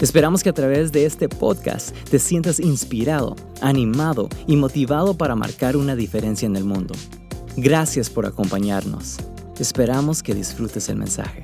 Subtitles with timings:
[0.00, 5.76] Esperamos que a través de este podcast te sientas inspirado, animado y motivado para marcar
[5.76, 6.94] una diferencia en el mundo.
[7.56, 9.18] Gracias por acompañarnos.
[9.58, 11.42] Esperamos que disfrutes el mensaje.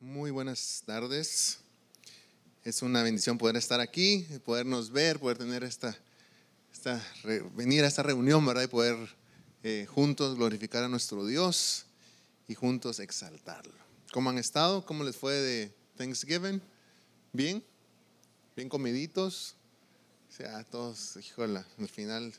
[0.00, 1.60] Muy buenas tardes.
[2.64, 5.96] Es una bendición poder estar aquí, podernos ver, poder tener esta,
[6.72, 7.00] esta
[7.54, 8.64] venir a esta reunión, ¿verdad?
[8.64, 8.96] Y poder
[9.62, 11.86] eh, juntos glorificar a nuestro Dios
[12.48, 13.87] y juntos exaltarlo.
[14.12, 14.86] ¿Cómo han estado?
[14.86, 16.62] ¿Cómo les fue de Thanksgiving?
[17.32, 17.62] ¿Bien?
[18.56, 19.54] ¿Bien comiditos?
[20.30, 22.32] O sea, todos, híjole, al final,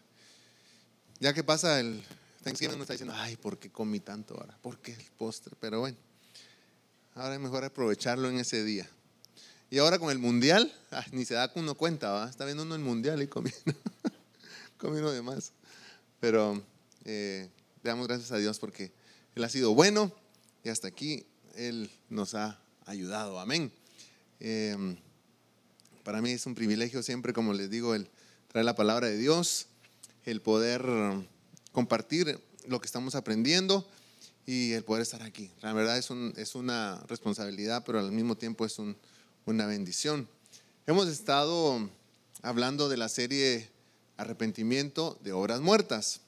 [1.20, 2.04] ya que pasa el
[2.44, 4.58] Thanksgiving, uno está diciendo, ay, ¿por qué comí tanto ahora?
[4.64, 5.56] ¿Por qué el postre?
[5.60, 5.96] Pero bueno,
[7.14, 8.90] ahora es mejor aprovecharlo en ese día.
[9.70, 10.74] Y ahora con el mundial,
[11.12, 12.30] ni se da uno cuenta, ¿va?
[12.30, 13.60] está viendo uno el mundial y comiendo,
[14.78, 15.52] comiendo de más.
[16.20, 16.64] Pero
[17.06, 17.48] eh,
[17.84, 18.92] le damos gracias a Dios porque
[19.36, 20.12] Él ha sido bueno
[20.64, 21.28] y hasta aquí
[21.60, 23.40] él nos ha ayudado.
[23.40, 23.72] Amén.
[24.40, 24.96] Em,
[26.04, 28.10] para mí es un privilegio siempre, como les digo, el
[28.48, 29.68] traer la palabra de Dios,
[30.24, 30.84] el poder
[31.72, 33.88] compartir lo que estamos aprendiendo
[34.46, 35.52] y el poder estar aquí.
[35.62, 38.78] La verdad es, una responsabilidad, pero al mismo tiempo es
[39.46, 40.28] una bendición.
[40.88, 41.90] Hemos estado
[42.42, 43.70] hablando de la serie
[44.18, 46.22] Arrepentimiento de Obras Muertas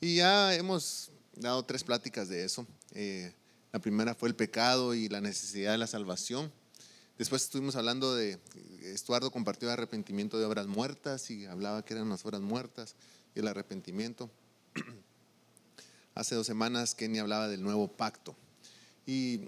[0.00, 2.66] y ya hemos dado tres pláticas de eso.
[2.92, 3.32] Eh,
[3.72, 6.52] la primera fue el pecado y la necesidad de la salvación.
[7.18, 8.38] Después estuvimos hablando de,
[8.82, 12.94] Estuardo compartió arrepentimiento de obras muertas y hablaba que eran las obras muertas
[13.34, 14.30] y el arrepentimiento.
[16.14, 18.34] Hace dos semanas Kenny hablaba del nuevo pacto.
[19.06, 19.42] Y,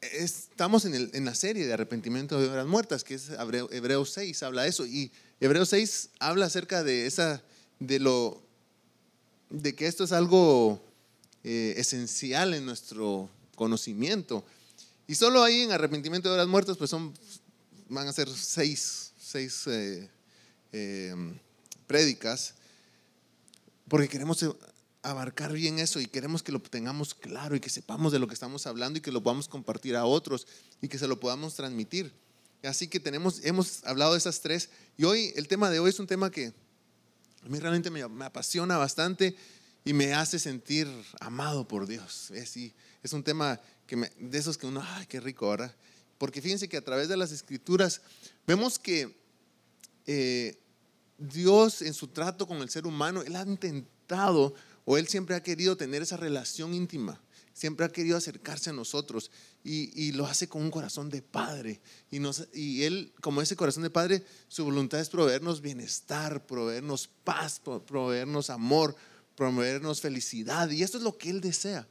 [0.00, 4.68] estamos en, la serie de arrepentimiento de obras muertas, que es Hebreos 6, habla de
[4.68, 4.86] eso.
[4.86, 7.42] Y Hebreos 6 habla acerca de esa,
[7.80, 8.42] de lo,
[9.50, 10.82] de que esto es algo
[11.42, 14.44] eh, esencial en nuestro conocimiento.
[15.06, 17.14] Y solo ahí en arrepentimiento de las muertas, pues son,
[17.88, 20.08] van a ser seis, seis eh,
[20.72, 21.14] eh,
[21.86, 22.54] prédicas,
[23.88, 24.44] porque queremos
[25.02, 28.34] abarcar bien eso y queremos que lo tengamos claro y que sepamos de lo que
[28.34, 30.46] estamos hablando y que lo podamos compartir a otros
[30.82, 32.12] y que se lo podamos transmitir.
[32.62, 34.68] Así que tenemos, hemos hablado de esas tres
[34.98, 36.52] y hoy el tema de hoy es un tema que
[37.42, 39.34] a mí realmente me, me apasiona bastante
[39.84, 40.88] y me hace sentir
[41.20, 42.30] amado por Dios.
[42.30, 45.74] Es, es un tema que de esos que uno, ay, qué rico ahora.
[46.18, 48.02] Porque fíjense que a través de las escrituras
[48.46, 49.16] vemos que
[50.06, 50.58] eh,
[51.16, 54.54] Dios en su trato con el ser humano, Él ha intentado
[54.84, 57.20] o Él siempre ha querido tener esa relación íntima,
[57.52, 59.30] siempre ha querido acercarse a nosotros
[59.62, 61.80] y, lo hace con un corazón de padre.
[62.10, 67.08] Y, nos, y Él, como ese corazón de padre, su voluntad es proveernos bienestar, proveernos
[67.24, 68.96] paz, proveernos amor,
[69.40, 70.68] promovernos felicidad.
[70.68, 71.88] Y esto es lo que Él desea.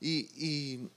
[0.00, 0.88] Y,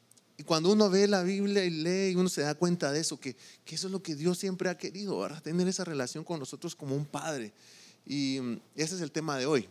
[0.48, 3.38] cuando uno ve la Biblia y lee y uno se da cuenta de eso, que,
[3.68, 5.44] eso es lo que Dios siempre ha querido, ¿verdad?
[5.44, 7.54] tener esa relación con nosotros como un padre.
[8.04, 8.40] Y
[8.76, 9.70] ese es el tema de hoy.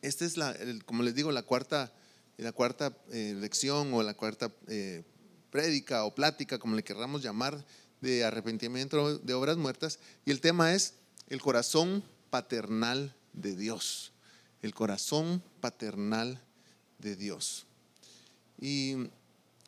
[0.00, 0.56] Esta es, la,
[0.86, 1.92] como les digo, la cuarta,
[2.38, 5.02] la cuarta eh, lección o la cuarta eh,
[5.50, 7.62] prédica o plática, como le querramos llamar,
[8.00, 9.98] de arrepentimiento de obras muertas.
[10.24, 10.94] Y el tema es
[11.28, 14.11] el corazón paternal de Dios
[14.62, 16.40] el corazón paternal
[16.98, 17.66] de Dios.
[18.60, 18.94] Y,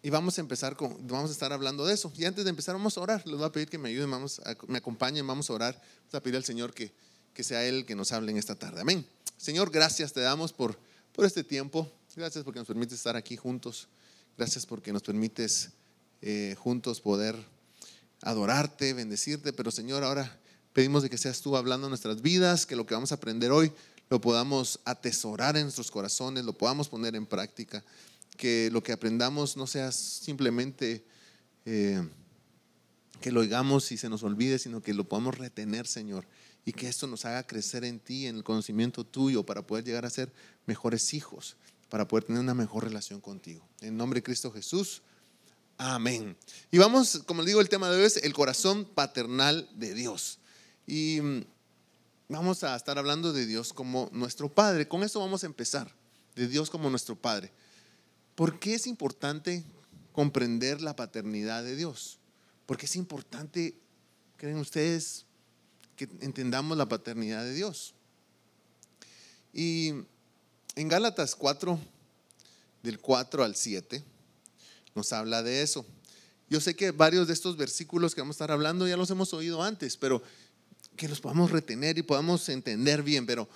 [0.05, 2.13] vamos a empezar con, vamos a estar hablando de eso.
[2.17, 3.27] Y antes de empezar, vamos a orar.
[3.27, 5.75] Les voy a pedir que me ayuden, vamos a, me acompañen, vamos a orar.
[5.75, 6.93] Vamos a pedir al Señor que,
[7.35, 8.81] que sea Él que nos hable en esta tarde.
[8.81, 9.05] Amén.
[9.37, 10.79] Señor, gracias te damos por,
[11.13, 11.91] por este tiempo.
[12.15, 13.89] Gracias porque nos permites estar aquí juntos.
[14.39, 15.71] Gracias porque nos permites
[16.23, 17.37] eh, juntos poder
[18.23, 19.53] adorarte, bendecirte.
[19.53, 20.39] Pero Señor, ahora
[20.73, 23.73] pedimos de que seas tú hablando nuestras vidas, que lo que vamos a aprender hoy
[24.11, 27.85] lo podamos atesorar en nuestros corazones, lo podamos poner en práctica,
[28.37, 31.05] que lo que aprendamos no sea simplemente
[31.65, 32.07] eh,
[33.21, 36.27] que lo oigamos y se nos olvide, sino que lo podamos retener, Señor,
[36.65, 40.05] y que esto nos haga crecer en ti, en el conocimiento tuyo, para poder llegar
[40.05, 40.33] a ser
[40.67, 41.57] mejores hijos,
[41.89, 43.67] para poder tener una mejor relación contigo.
[43.81, 45.03] En nombre de Cristo Jesús.
[45.77, 46.37] Amén.
[46.71, 50.39] Y vamos, como digo, el tema de hoy es el corazón paternal de Dios.
[50.87, 51.21] Y
[52.29, 54.89] vamos a estar hablando de Dios como nuestro Padre.
[54.89, 55.95] Con esto vamos a empezar,
[56.35, 57.53] de Dios como nuestro Padre.
[58.35, 59.65] ¿Por qué es importante
[60.13, 62.19] comprender la paternidad de Dios?
[62.67, 63.77] Porque es importante,
[64.37, 65.27] creen ustedes,
[65.97, 67.95] que entendamos la paternidad de Dios.
[69.53, 69.93] Y
[70.75, 71.79] en Gálatas 4,
[72.83, 74.03] del 4 al 7,
[74.95, 75.87] nos habla de eso.
[76.51, 79.33] Yo sé que varios de estos versículos que vamos a estar hablando ya los hemos
[79.33, 80.23] oído antes, pero
[80.97, 83.27] que los podamos retener y podamos entender bien.
[83.27, 83.49] Pero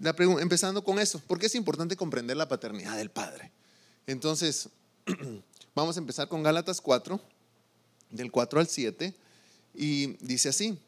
[0.00, 3.52] la empezando con eso, ¿por qué es importante comprender la paternidad del Padre?
[4.06, 4.68] Entonces,
[5.74, 7.20] vamos a empezar con Gálatas 4,
[8.10, 9.14] del 4 al 7,
[9.74, 10.78] y dice así,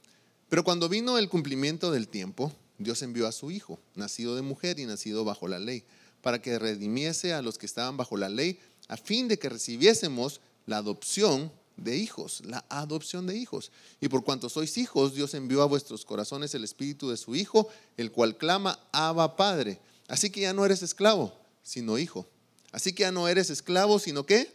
[0.48, 4.78] pero cuando vino el cumplimiento del tiempo, Dios envió a su Hijo, nacido de mujer
[4.78, 5.84] y nacido bajo la ley,
[6.22, 8.58] para que redimiese a los que estaban bajo la ley,
[8.88, 13.72] a fin de que recibiésemos la adopción de hijos, la adopción de hijos.
[14.00, 17.68] Y por cuanto sois hijos, Dios envió a vuestros corazones el espíritu de su Hijo,
[17.96, 19.80] el cual clama, Abba Padre.
[20.08, 21.32] Así que ya no eres esclavo,
[21.62, 22.26] sino hijo.
[22.72, 24.52] Así que ya no eres esclavo, sino qué?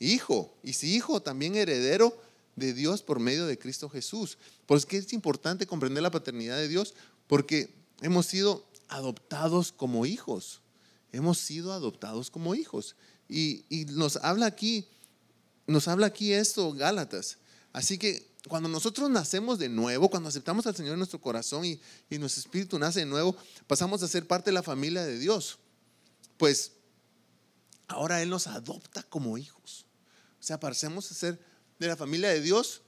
[0.00, 0.54] Hijo.
[0.62, 2.16] Y si hijo, también heredero
[2.56, 4.38] de Dios por medio de Cristo Jesús.
[4.66, 6.94] Por eso es importante comprender la paternidad de Dios,
[7.26, 10.60] porque hemos sido adoptados como hijos.
[11.12, 12.96] Hemos sido adoptados como hijos.
[13.28, 14.86] Y, nos habla aquí,
[15.68, 17.38] nos habla aquí esto, Gálatas.
[17.72, 21.80] Así que cuando nosotros nacemos de nuevo, cuando aceptamos al Señor en nuestro corazón y,
[22.10, 23.36] y nuestro espíritu nace de nuevo,
[23.66, 25.58] pasamos a ser parte de la familia de Dios.
[26.38, 26.72] Pues
[27.86, 29.84] ahora Él nos adopta como hijos.
[30.40, 31.38] O sea, pasamos a ser
[31.78, 32.82] de la familia de Dios,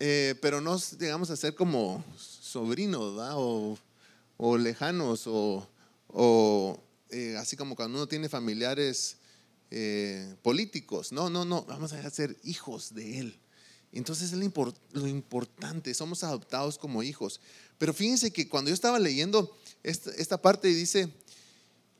[0.00, 3.78] eh, pero no llegamos a ser como sobrinos o,
[4.36, 9.19] o, lejanos o, eh, así como cuando uno tiene familiares
[9.70, 11.12] eh, políticos.
[11.12, 13.40] No, no, no, vamos a ser hijos de Él.
[13.92, 14.52] Entonces es
[14.92, 17.40] lo importante, somos adoptados como hijos.
[17.78, 21.12] Pero fíjense que cuando yo estaba leyendo esta, esta parte dice,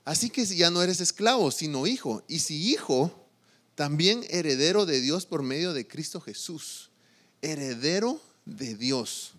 [0.04, 2.22] así que ya no eres esclavo, sino hijo.
[2.28, 3.26] Y si hijo,
[3.74, 6.90] también heredero de Dios por medio de Cristo Jesús.
[7.42, 9.32] Heredero de Dios.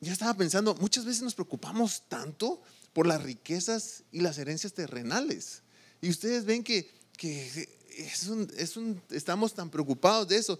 [0.00, 2.62] Yo estaba pensando, muchas veces nos preocupamos tanto
[2.92, 5.62] por las riquezas y las herencias terrenales.
[6.04, 6.90] Y ustedes ven que,
[9.10, 10.58] estamos tan preocupados de eso.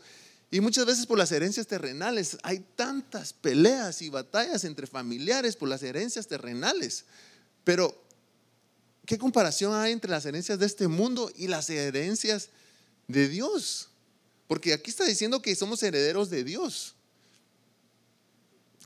[0.51, 5.69] Y muchas veces por las herencias terrenales hay tantas peleas y batallas entre familiares por
[5.69, 7.05] las herencias terrenales.
[7.63, 8.05] Pero
[9.07, 12.49] ¿Qué comparación hay entre las herencias de este mundo y las herencias
[13.07, 13.91] de Dios?
[14.47, 16.95] Porque aquí está diciendo que somos herederos de Dios.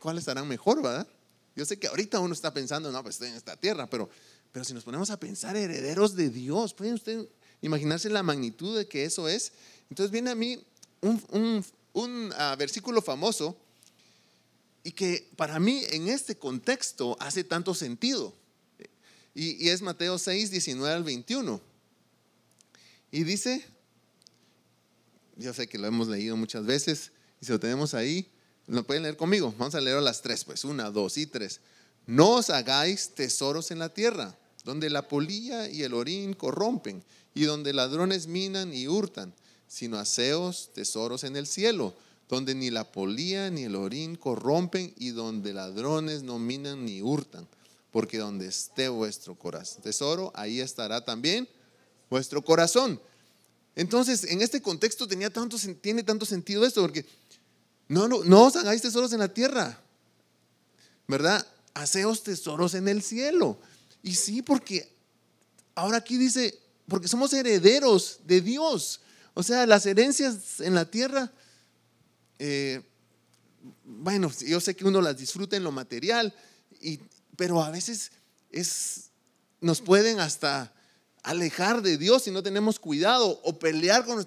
[0.01, 1.07] ¿Cuáles estarán mejor, verdad?
[1.55, 4.11] Yo sé que ahorita uno está pensando, no, pues estoy en esta tierra, pero,
[4.53, 7.27] pero si nos ponemos a pensar herederos de Dios, ¿pueden ustedes
[7.61, 9.53] imaginarse la magnitud de que eso es?
[9.91, 10.63] Entonces viene a mí
[11.01, 13.57] un, ah, versículo famoso
[14.83, 18.35] y que para mí en este contexto hace tanto sentido.
[19.35, 21.61] Y, es Mateo 6, 19 al 21.
[23.13, 23.65] Y dice,
[25.37, 28.29] yo sé que lo hemos leído muchas veces, y si lo tenemos ahí,
[28.67, 29.55] lo pueden leer conmigo.
[29.57, 31.61] Vamos a leer a las tres, pues, una, dos y tres.
[32.09, 37.45] No os hagáis tesoros en la tierra, donde la polilla y el orín corrompen, y
[37.45, 39.33] donde ladrones minan y hurtan,
[39.69, 41.95] sino haceos tesoros en el cielo,
[42.29, 47.47] donde ni la polilla ni el orín corrompen, y donde ladrones no minan ni hurtan
[47.91, 51.49] porque donde esté vuestro corazón, tesoro, ahí estará también
[52.11, 53.01] vuestro corazón.
[53.75, 57.07] Entonces, en este contexto tenía tanto, tiene tanto sentido esto, porque
[57.89, 59.81] no, no, no os hagáis tesoros en la tierra,
[61.07, 61.47] ¿verdad?
[61.79, 63.59] Haceos tesoros en el cielo.
[64.03, 64.93] Y sí, porque
[65.75, 66.59] ahora aquí dice,
[66.89, 69.01] porque somos herederos de Dios.
[69.35, 71.33] O sea, las herencias en la tierra,
[72.39, 72.83] eh,
[73.85, 76.35] bueno, yo sé que uno las disfruta en lo material
[76.81, 77.01] y,
[77.37, 78.11] pero a veces
[78.51, 79.11] es,
[79.61, 80.73] nos pueden hasta
[81.23, 84.25] alejar de Dios si no tenemos cuidado o pelear con,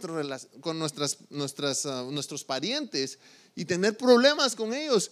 [0.62, 3.18] con nuestras, nuestras, ah, nuestros parientes
[3.56, 5.12] y tener problemas con ellos.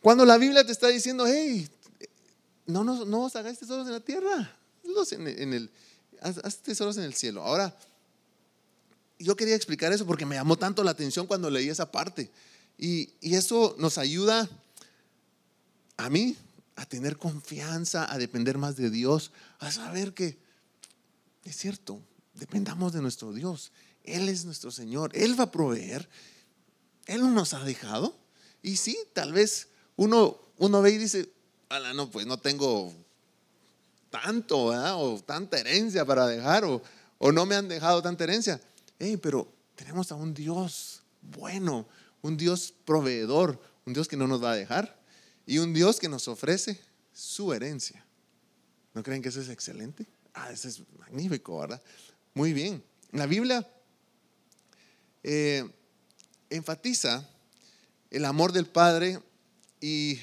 [0.00, 1.68] Cuando la Biblia te está diciendo, hey,
[2.66, 5.70] no, no, no os hagáis tesoros en la tierra, en, en el,
[6.20, 7.42] haz, tesoros en el cielo.
[7.42, 7.76] Ahora,
[9.18, 12.30] yo quería explicar eso porque me llamó tanto la atención cuando leí esa parte.
[12.78, 14.48] Y, y eso nos ayuda
[15.98, 16.36] a mí
[16.76, 20.38] a tener confianza, a depender más de Dios, a saber que
[21.44, 22.00] es cierto,
[22.34, 23.72] dependamos de nuestro Dios.
[24.04, 26.08] Él es nuestro Señor, Él va a proveer,
[27.06, 28.16] Él no nos ha dejado.
[28.62, 29.68] Y sí, tal vez
[30.00, 31.28] uno, uno ve y dice,
[31.94, 32.90] no, pues no tengo
[34.08, 36.80] tanto, o tanta herencia para dejar, o,
[37.18, 38.58] o no me han dejado tanta herencia.
[39.20, 41.86] pero tenemos a un Dios bueno,
[42.22, 44.98] un Dios proveedor, un Dios que no nos va a dejar
[45.44, 46.80] y un Dios que nos ofrece
[47.12, 48.02] su herencia.
[48.94, 50.06] ¿No creen que eso es excelente?
[50.32, 51.82] Ah, eso es magnífico, ¿verdad?
[52.32, 52.82] Muy bien.
[53.12, 53.68] La Biblia
[55.22, 55.70] eh,
[56.48, 57.28] enfatiza
[58.10, 59.20] el amor del Padre
[59.80, 60.18] y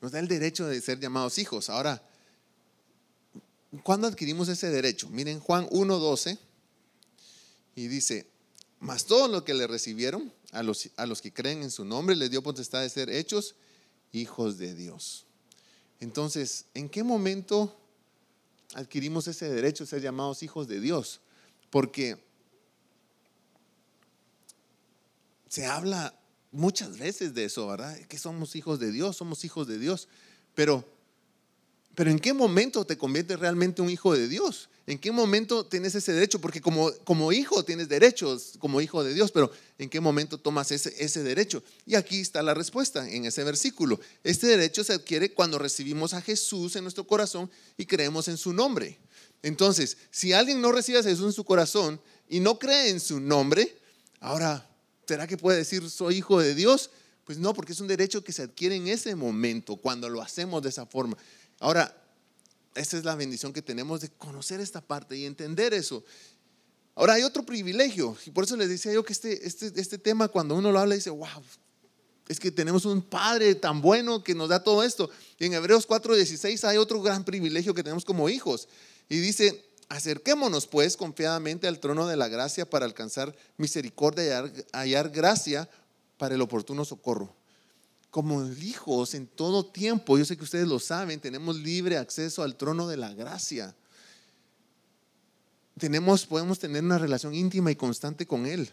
[0.00, 1.70] nos da el derecho de ser llamados hijos.
[1.70, 2.02] Ahora,
[3.82, 5.08] ¿cuándo adquirimos ese derecho?
[5.08, 6.38] Miren Juan 1.12
[7.76, 8.26] y dice,
[8.80, 12.16] mas todos los que le recibieron, a los, a los que creen en su nombre,
[12.16, 13.54] les dio potestad de ser hechos
[14.12, 15.24] hijos de Dios.
[16.00, 17.74] Entonces, ¿en qué momento
[18.74, 21.20] adquirimos ese derecho de ser llamados hijos de Dios?
[21.70, 22.18] Porque
[25.48, 26.18] se habla
[26.52, 27.98] muchas veces de eso, ¿verdad?
[28.06, 30.08] Que somos hijos de Dios, somos hijos de Dios.
[30.54, 30.86] Pero,
[31.94, 34.68] pero ¿en qué momento te conviertes realmente un hijo de Dios?
[34.86, 36.40] ¿En qué momento tienes ese derecho?
[36.40, 40.72] Porque como, como hijo tienes derechos, como hijo de Dios, pero ¿en qué momento tomas
[40.72, 41.62] ese, ese derecho?
[41.86, 43.98] Y aquí está la respuesta en ese versículo.
[44.22, 48.52] Este derecho se adquiere cuando recibimos a Jesús en nuestro corazón y creemos en su
[48.52, 48.98] nombre.
[49.42, 53.20] Entonces, si alguien no recibe a Jesús en su corazón y no cree en su
[53.20, 53.76] nombre,
[54.20, 54.68] ahora
[55.06, 56.90] ¿Será que puede decir soy hijo de Dios?
[57.24, 60.62] Pues no, porque es un derecho que se adquiere en ese momento, cuando lo hacemos
[60.62, 61.16] de esa forma.
[61.60, 61.96] Ahora,
[62.74, 66.04] esa es la bendición que tenemos de conocer esta parte y entender eso.
[66.94, 70.28] Ahora hay otro privilegio, y por eso les decía yo que este, este, este tema,
[70.28, 71.42] cuando uno lo habla, dice, wow,
[72.28, 75.10] es que tenemos un Padre tan bueno que nos da todo esto.
[75.38, 78.68] Y en Hebreos 4:16 hay otro gran privilegio que tenemos como hijos.
[79.08, 85.10] Y dice, Acerquémonos pues confiadamente al trono de la gracia para alcanzar misericordia y hallar,
[85.10, 85.68] gracia
[86.16, 87.36] para el oportuno socorro.
[88.10, 92.56] Como hijos en todo tiempo, yo sé que ustedes lo saben, tenemos libre acceso al
[92.56, 93.76] trono de la gracia.
[95.78, 98.70] Tenemos, podemos tener una relación íntima y constante con Él.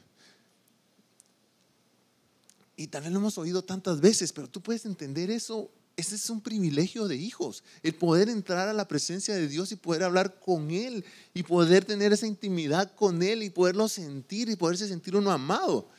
[2.77, 6.39] Y también lo hemos oído tantas veces, pero tú puedes entender eso ese es un
[6.39, 10.71] privilegio de hijos, el poder entrar a la presencia de Dios y poder hablar con
[10.71, 11.03] Él
[11.33, 15.89] y poder tener esa intimidad con Él y poderlo sentir y poderse sentir uno amado.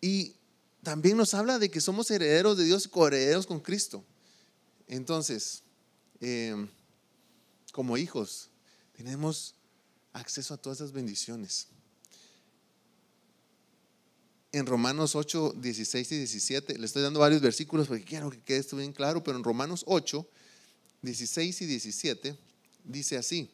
[0.00, 0.34] Y
[0.82, 4.02] también nos habla de que somos herederos de Dios y coherederos con Cristo.
[4.88, 5.62] Entonces,
[6.20, 6.66] em,
[7.72, 8.48] como hijos,
[8.96, 9.54] tenemos
[10.14, 11.68] acceso a todas esas bendiciones
[14.58, 16.78] en Romanos 8, 16 y 17.
[16.78, 19.84] Le estoy dando varios versículos porque quiero que quede esto bien claro, pero en Romanos
[19.86, 20.26] 8,
[21.02, 22.38] 16 y 17
[22.84, 23.50] dice así.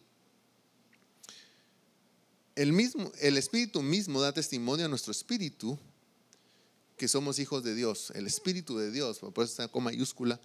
[2.55, 5.77] El, mismo, el Espíritu mismo da testimonio a nuestro espíritu
[6.97, 8.13] que somos hijos de Dios.
[8.15, 10.41] El Espíritu de Dios, por eso está con mayúscula,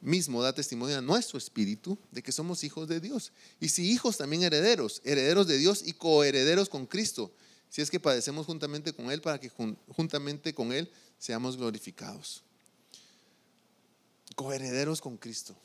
[0.00, 3.30] mismo da testimonio a nuestro espíritu de que somos hijos de Dios.
[3.60, 7.32] Y si hijos también herederos, herederos de Dios y coherederos con Cristo
[7.72, 12.42] si es que padecemos juntamente con Él para que juntamente con Él seamos glorificados.
[14.36, 15.56] Coherederos con Cristo.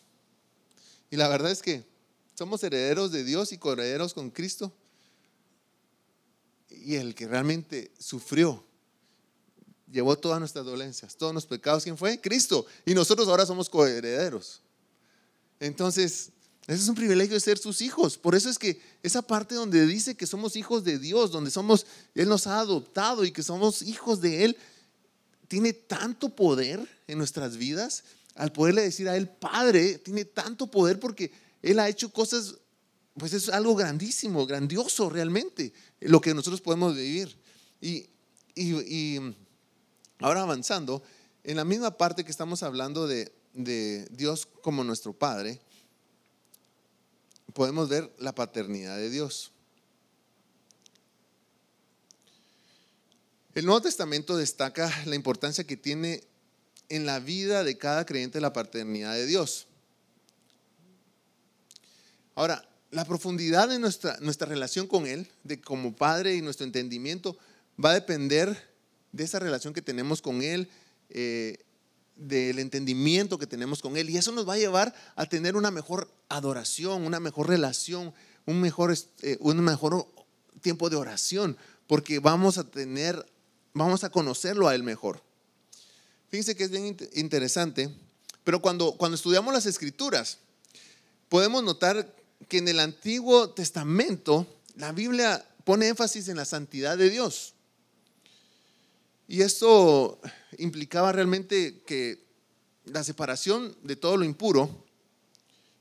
[1.12, 1.84] Y la verdad es que
[2.34, 4.72] somos herederos de Dios y coherederos con Cristo.
[6.70, 8.64] Y el que realmente sufrió,
[9.92, 12.22] llevó todas nuestras dolencias, todos los pecados, ¿quién fue?
[12.22, 12.66] Cristo.
[12.86, 14.62] Y nosotros ahora somos coherederos.
[15.60, 16.30] Entonces,
[16.68, 18.18] ese es un privilegio de ser sus hijos.
[18.18, 21.86] Por eso es que esa parte donde dice que somos hijos de Dios, donde somos,
[22.14, 24.58] Él nos ha adoptado y que somos hijos de Él,
[25.48, 28.04] tiene tanto poder en nuestras vidas.
[28.36, 31.32] Al poderle decir a Él, Padre, tiene tanto poder porque
[31.62, 32.56] Él ha hecho cosas,
[33.18, 35.72] pues es algo grandísimo, grandioso realmente,
[36.02, 37.34] lo que nosotros podemos vivir.
[37.80, 38.10] Y,
[38.56, 39.20] y,
[40.20, 41.02] ahora avanzando,
[41.46, 45.62] en la misma parte que estamos hablando de, de Dios como nuestro Padre,
[47.58, 49.52] podemos ver la paternidad de Dios.
[53.56, 56.22] El Nuevo Testamento destaca la importancia que tiene
[56.90, 59.66] en la vida de cada creyente la paternidad de Dios.
[62.36, 67.40] Ahora, la profundidad de nuestra, nuestra relación con Él, de como Padre y nuestro entendimiento,
[67.84, 68.70] va a depender
[69.12, 70.70] de esa relación que tenemos con Él,
[71.10, 71.58] eh,
[72.18, 74.10] del entendimiento que tenemos con Él.
[74.10, 78.14] Y eso nos va a llevar a tener una mejor adoración, una mejor relación,
[78.46, 80.08] un mejor, eh, un mejor
[80.62, 83.26] tiempo de oración, porque vamos a tener,
[83.74, 85.22] vamos a conocerlo a Él mejor.
[86.30, 87.90] Fíjense que es bien interesante,
[88.44, 90.40] pero cuando, cuando estudiamos las escrituras,
[91.30, 92.14] podemos notar
[92.48, 94.46] que en el Antiguo Testamento
[94.76, 97.54] la Biblia pone énfasis en la santidad de Dios.
[99.28, 100.20] Y esto
[100.58, 102.26] implicaba realmente que
[102.86, 104.86] la separación de todo lo impuro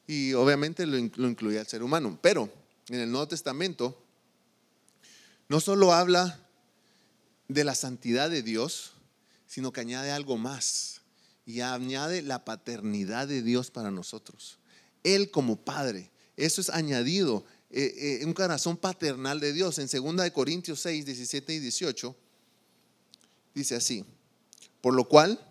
[0.07, 2.19] y obviamente lo, incluía el ser humano.
[2.23, 2.53] Pero
[2.89, 4.03] en el Nuevo Testamento
[5.49, 6.41] no solo habla
[7.49, 8.93] de la santidad de Dios,
[9.47, 11.01] sino que añade algo más
[11.45, 14.59] y añade la paternidad de Dios para nosotros.
[15.05, 19.79] Él como Padre, eso es añadido, eh, eh, un corazón paternal de Dios.
[19.79, 22.17] En 2 Corintios 6, 17 y 18
[23.55, 24.05] dice así,
[24.87, 25.45] Por lo cual,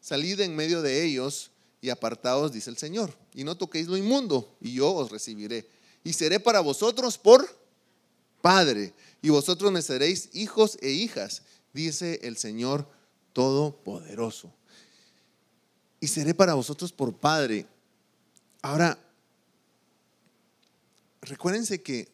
[0.00, 1.50] salid en medio de ellos
[1.80, 5.68] y apartaos, dice el Señor, y no toquéis lo inmundo, y yo os recibiré.
[6.04, 7.48] Y seré para vosotros por
[8.40, 12.88] Padre, y vosotros me seréis hijos e hijas, dice el Señor
[13.32, 14.54] Todopoderoso.
[15.98, 17.66] Y seré para vosotros por Padre.
[18.62, 19.00] Ahora,
[21.22, 22.08] recuérdense que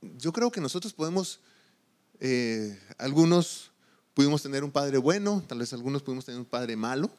[0.00, 1.40] yo creo que nosotros podemos,
[2.18, 3.71] eh, algunos
[4.14, 7.10] pudimos tener un padre bueno, tal vez algunos pudimos tener un padre malo,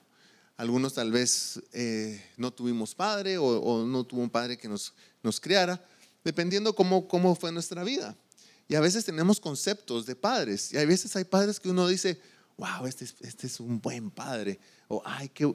[0.57, 5.39] algunos tal vez eh, no tuvimos padre o, no tuvo un padre que nos, nos
[5.39, 5.83] criara,
[6.23, 8.15] dependiendo cómo, cómo fue nuestra vida.
[8.67, 12.19] Y a veces tenemos conceptos de padres, y a veces hay padres que uno dice,
[12.57, 15.53] wow, este, este es un buen padre, o ay, qué,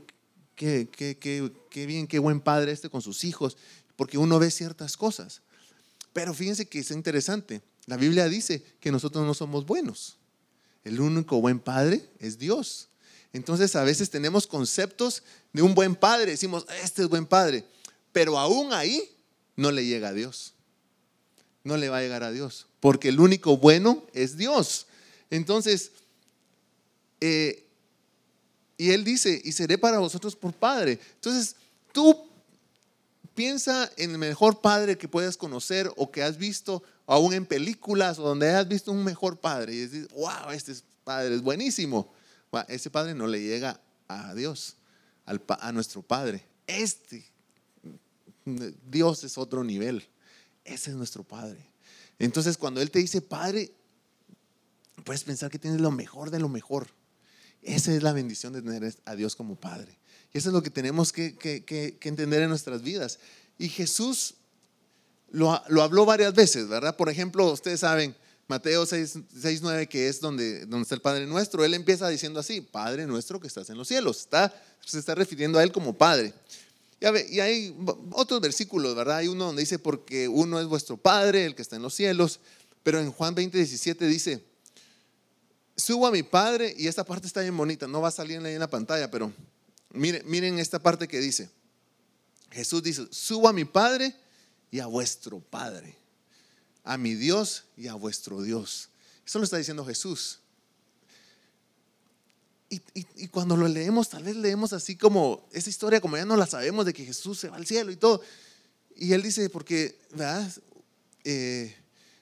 [0.55, 3.57] qué, qué, qué, qué bien, qué buen padre este con sus hijos,
[3.97, 5.43] porque uno ve ciertas cosas.
[6.13, 7.63] Pero fíjense que es interesante.
[7.87, 10.18] La Biblia dice que nosotros no somos buenos.
[10.89, 12.89] El único buen padre es Dios.
[13.33, 16.33] Entonces a veces tenemos conceptos de un buen padre.
[16.33, 17.65] Decimos, este es buen padre.
[18.13, 19.17] Pero aún ahí
[19.57, 20.55] no le llega a Dios.
[21.63, 22.67] No le va a llegar a Dios.
[22.81, 24.87] Porque el único bueno es Dios.
[25.31, 25.93] Entonces,
[27.21, 27.67] eh,
[28.77, 30.99] y él dice, y seré para vosotros por padre.
[31.17, 31.57] Entonces,
[31.93, 32.29] tú
[33.39, 36.83] Piensa en el mejor padre que puedas conocer o que has visto
[37.15, 40.75] aún en películas o donde hayas visto un mejor padre y dices, wow, este
[41.05, 42.13] padre es buenísimo.
[42.69, 44.77] ese padre no le llega a Dios,
[45.27, 46.47] a nuestro padre.
[46.67, 47.25] Este
[48.91, 50.07] Dios es otro nivel.
[50.65, 51.65] Ese es nuestro padre.
[52.19, 53.73] Entonces, cuando Él te dice padre,
[55.05, 56.89] puedes pensar que tienes lo mejor de lo mejor.
[57.63, 59.99] Esa es la bendición de tener a Dios como padre.
[60.33, 63.19] Y eso es lo que tenemos que, entender en nuestras vidas.
[63.59, 64.35] Y Jesús
[65.31, 66.97] lo, habló varias veces, ¿verdad?
[66.97, 68.15] Por ejemplo, ustedes saben,
[68.47, 69.19] Mateo 6,
[69.61, 73.47] 9, que es donde, está el Padre Nuestro, él empieza diciendo así, Padre Nuestro que
[73.47, 74.21] estás en los cielos.
[74.21, 74.55] Está,
[74.85, 76.33] se está refiriendo a él como Padre.
[77.01, 77.77] Y hay
[78.13, 79.19] otros versículos, ¿verdad?
[79.19, 82.41] Hay uno donde dice, porque uno es vuestro Padre, el que está en los cielos.
[82.83, 84.43] Pero en Juan 20, 17 dice,
[85.77, 88.55] subo a mi Padre, y esta parte está bien bonita, no va a salir ahí
[88.55, 89.33] en la pantalla, pero
[89.93, 91.51] Miren, esta parte que dice.
[92.51, 94.15] Jesús dice, subo a mi Padre
[94.71, 95.97] y a vuestro Padre,
[96.85, 98.89] a mi Dios y a vuestro Dios.
[99.27, 100.41] Eso lo está diciendo Jesús.
[102.71, 106.47] Y, cuando lo leemos, tal vez leemos así como esa historia, como ya no la
[106.47, 108.21] sabemos, de que Jesús se va al cielo y todo.
[108.95, 109.99] Y él dice, porque.
[111.25, 111.75] Eh,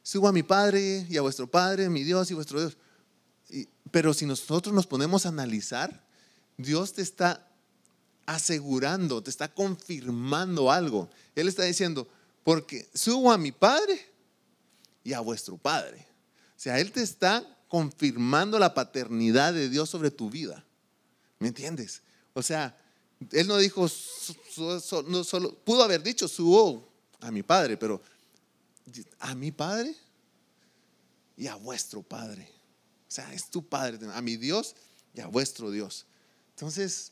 [0.03, 2.77] subo a mi Padre y a vuestro Padre, mi Dios y vuestro Dios.
[3.91, 6.05] pero si nosotros nos ponemos a analizar,
[6.57, 7.49] Dios te está
[8.25, 11.11] asegurando, te está confirmando algo.
[11.35, 12.09] Él está diciendo,
[12.47, 13.99] porque subo a mi Padre
[15.03, 16.07] y a vuestro Padre.
[16.57, 20.65] O sea, Él te está confirmando la paternidad de Dios sobre tu vida.
[21.41, 22.03] ¿Me entiendes?
[22.35, 22.79] O sea,
[23.33, 23.89] Él no dijo,
[25.09, 28.01] no solo, pudo haber dicho, subo a mi Padre, pero
[29.19, 29.93] a mi Padre
[31.37, 32.49] y a vuestro Padre.
[33.09, 34.77] O sea, es tu Padre, a mi Dios
[35.15, 36.07] y a vuestro Dios.
[36.51, 37.11] Entonces,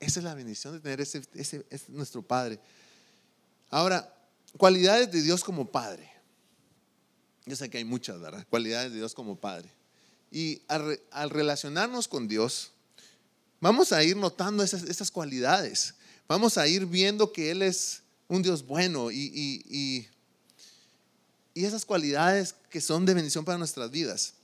[0.00, 2.60] esa es la bendición de tener ese, ese, nuestro Padre.
[3.72, 4.14] Ahora,
[4.58, 6.12] cualidades de Dios como Padre.
[7.46, 8.46] Yo sé que hay muchas, ¿verdad?
[8.50, 9.72] Cualidades de Dios como Padre.
[10.30, 12.72] Y al, relacionarnos con Dios,
[13.62, 15.94] vamos a ir notando esas, esas, cualidades.
[16.28, 20.06] Vamos a ir viendo que Él es un Dios bueno y, y,
[21.54, 24.34] y esas cualidades que son de bendición para nuestras vidas.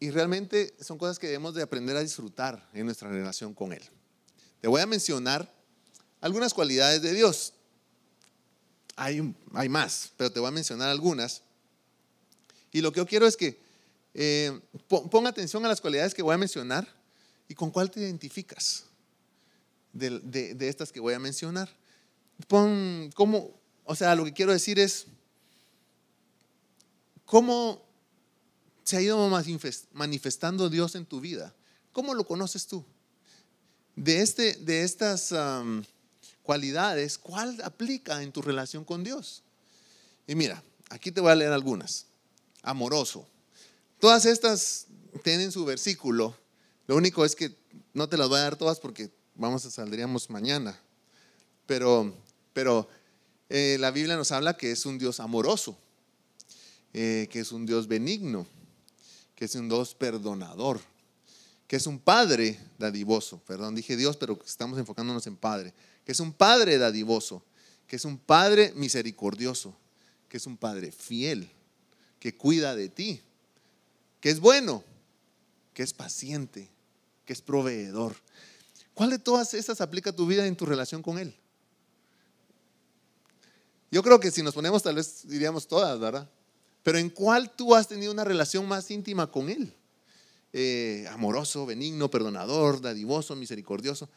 [0.00, 3.82] Y realmente son cosas que debemos de aprender a disfrutar en nuestra relación con Él.
[4.62, 5.54] Te voy a mencionar
[6.22, 7.52] algunas cualidades de Dios.
[8.96, 11.42] Hay, hay más, pero te voy a mencionar algunas.
[12.72, 13.58] Y lo que yo quiero es que
[14.14, 16.88] eh, ponga atención a las cualidades que voy a mencionar
[17.48, 18.84] y con cuál te identificas
[19.92, 21.68] de, de estas que voy a mencionar.
[22.48, 25.06] Pon cómo, o sea, lo que quiero decir es
[27.24, 27.86] cómo
[28.84, 29.28] se ha ido
[29.92, 31.54] manifestando Dios en tu vida.
[31.92, 32.84] ¿Cómo lo conoces tú?
[33.96, 35.34] De, este, de estas
[36.46, 39.42] cualidades, ¿cuál aplica en tu relación con Dios?
[40.26, 42.06] Y mira, aquí te voy a leer algunas.
[42.62, 43.28] Amoroso.
[43.98, 44.86] Todas estas
[45.22, 46.36] tienen su versículo.
[46.86, 47.54] Lo único es que
[47.92, 50.78] no te las voy a dar todas porque vamos a saldríamos mañana.
[51.66, 52.14] Pero,
[52.52, 52.88] pero
[53.48, 55.76] eh, la Biblia nos habla que es un Dios amoroso,
[56.92, 58.46] eh, que es un Dios benigno,
[59.34, 60.80] que es un Dios perdonador,
[61.66, 63.38] que es un Padre dadivoso.
[63.46, 65.74] Perdón, dije Dios, pero estamos enfocándonos en Padre.
[66.06, 67.42] Que es un Padre dadivoso,
[67.86, 69.76] que es un Padre misericordioso,
[70.28, 71.50] que es un Padre fiel,
[72.18, 73.20] que cuida de ti,
[74.20, 74.82] que es bueno,
[75.74, 76.70] que es paciente,
[77.26, 78.16] que es proveedor.
[78.94, 81.34] ¿Cuál de todas esas aplica tu vida en tu relación con Él?
[83.90, 86.30] Yo creo que si nos ponemos tal vez diríamos todas, ¿verdad?
[86.82, 89.74] Pero ¿en cuál tú has tenido una relación más íntima con Él?
[90.52, 94.08] Eh, amoroso, benigno, perdonador, dadivoso, misericordioso.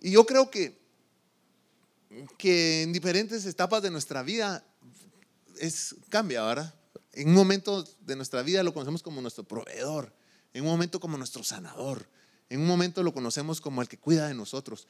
[0.00, 0.78] Y yo creo que,
[2.38, 4.64] que en diferentes etapas de nuestra vida
[5.58, 6.74] es, cambia, ¿verdad?
[7.12, 10.12] En un momento de nuestra vida lo conocemos como nuestro proveedor,
[10.54, 12.08] en un momento como nuestro sanador,
[12.48, 14.86] en un momento lo conocemos como el que cuida de nosotros.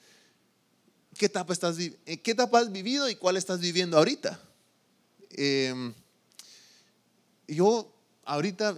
[1.18, 4.40] ¿Qué etapa, estás, eh, qué etapa has vivido y cuál estás viviendo ahorita?
[5.30, 5.92] Em,
[7.48, 7.92] yo
[8.24, 8.76] ahorita,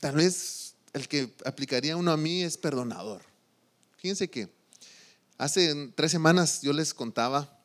[0.00, 3.22] tal vez el que aplicaría uno a mí es perdonador.
[3.96, 4.48] Fíjense que
[5.38, 7.58] hace tres semanas yo les contaba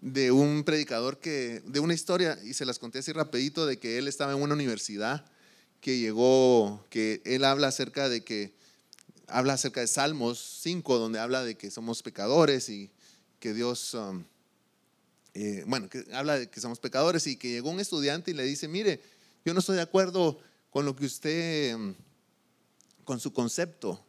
[0.00, 3.98] de un predicador que, de una historia, y se las conté así rapidito, de que
[3.98, 5.24] él estaba en una universidad,
[5.80, 8.52] que llegó, que él habla acerca de que
[9.28, 12.90] habla acerca de Salmos 5, donde habla de que somos pecadores y
[13.40, 14.24] que Dios, um,
[15.34, 18.44] eh, bueno, que habla de que somos pecadores y que llegó un estudiante y le
[18.44, 19.00] dice, mire,
[19.44, 20.38] yo no estoy de acuerdo
[20.70, 21.94] con lo que usted, um,
[23.04, 24.04] con su concepto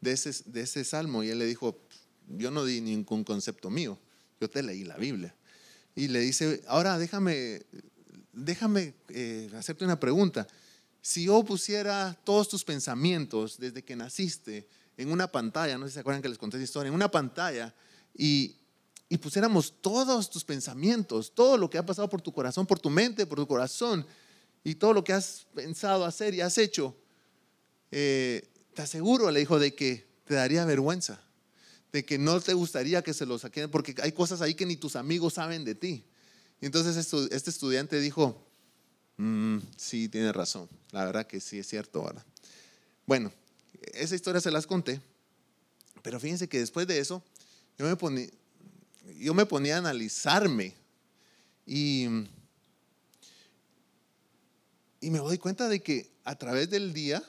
[0.00, 1.22] de ese, de ese salmo.
[1.22, 1.78] Y él le dijo,
[2.28, 3.98] yo no di ningún concepto mío,
[4.40, 5.34] yo te leí la Biblia.
[5.94, 7.62] Y le dice, ahora déjame,
[8.32, 10.46] déjame eh, hacerte una pregunta
[11.02, 15.94] si yo pusiera todos tus pensamientos desde que naciste en una pantalla, no sé si
[15.94, 17.74] se acuerdan que les conté esa historia, en una pantalla,
[18.14, 18.56] y,
[19.20, 23.26] pusiéramos todos tus pensamientos, todo lo que ha pasado por tu corazón, por tu mente,
[23.26, 24.06] por tu corazón,
[24.64, 26.96] y todo lo que has pensado hacer y has hecho,
[27.90, 31.20] eh, te aseguro, le dijo, de que te daría vergüenza,
[31.92, 34.76] de que no te gustaría que se lo saquen, porque hay cosas ahí que ni
[34.76, 36.04] tus amigos saben de ti.
[36.60, 38.46] Y entonces este estudiante dijo,
[39.16, 40.68] Mm, sí, tiene razón.
[40.90, 42.24] La verdad que sí es cierto, ¿verdad?
[43.06, 43.32] Bueno,
[43.92, 45.00] esa historia se las conté,
[46.02, 47.22] pero fíjense que después de eso,
[47.78, 48.28] yo me ponía,
[49.18, 50.74] yo me ponía a analizarme
[51.66, 52.06] y,
[55.00, 57.22] y me doy cuenta de que a través del día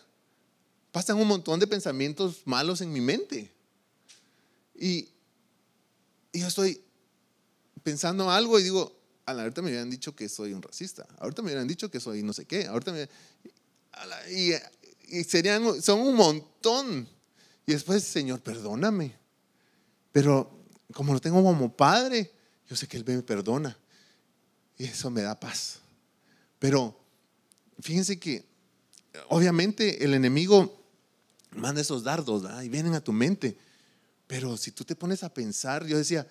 [0.92, 3.52] pasan un montón de pensamientos malos en mi mente.
[4.76, 5.10] Y,
[6.34, 6.82] yo estoy
[7.84, 11.50] pensando algo y digo, a ahorita me hubieran dicho que soy un racista, ahorita me
[11.50, 13.08] hubieran dicho que soy no sé qué, ahorita me,
[14.32, 14.54] y,
[15.08, 17.08] y serían, son un montón.
[17.66, 19.16] Y después, Señor, perdóname.
[20.12, 22.32] Pero como lo tengo como padre,
[22.70, 23.78] yo sé que Él me perdona.
[24.78, 25.80] Y eso me da paz.
[26.60, 27.00] Pero
[27.80, 28.46] fíjense que
[29.30, 30.82] obviamente el enemigo
[31.52, 33.58] manda esos dardos y vienen a tu mente.
[34.28, 36.28] Pero si tú te pones a pensar, yo decía,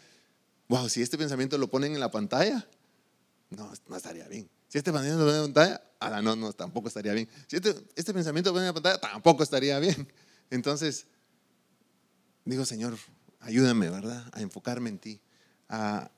[0.68, 2.66] wow, si este pensamiento lo ponen en la pantalla,
[3.50, 4.48] no, no estaría bien.
[4.68, 7.28] Si este pensamiento lo en la pantalla, ahora no, no, tampoco estaría bien.
[7.46, 10.09] Si este, este pensamiento lo en la pantalla, tampoco estaría bien.
[10.50, 11.07] Entonces,
[12.44, 12.96] digo, Señor,
[13.40, 14.24] ayúdame, ¿verdad?
[14.33, 15.20] A enfocarme en ti,
[15.68, 16.11] a,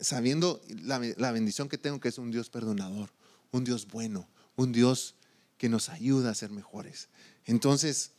[0.00, 3.10] sabiendo la, la, bendición que tengo, que es un Dios perdonador,
[3.52, 5.14] un Dios bueno, un Dios
[5.56, 7.08] que nos ayuda a ser mejores.
[7.44, 8.12] Entonces,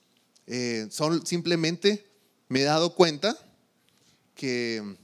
[0.47, 0.87] eh,
[1.25, 2.10] simplemente
[2.51, 3.33] me he dado cuenta
[4.35, 4.97] que,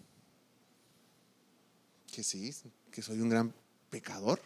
[2.13, 2.53] que sí,
[2.91, 3.53] que soy un gran
[3.89, 4.41] pecador.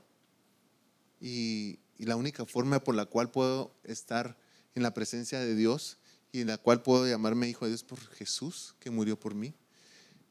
[1.20, 4.38] Y, la única forma por la cual puedo estar
[4.74, 5.98] en la presencia de Dios
[6.32, 9.54] y en la cual puedo llamarme hijo de Dios por Jesús que murió por mí.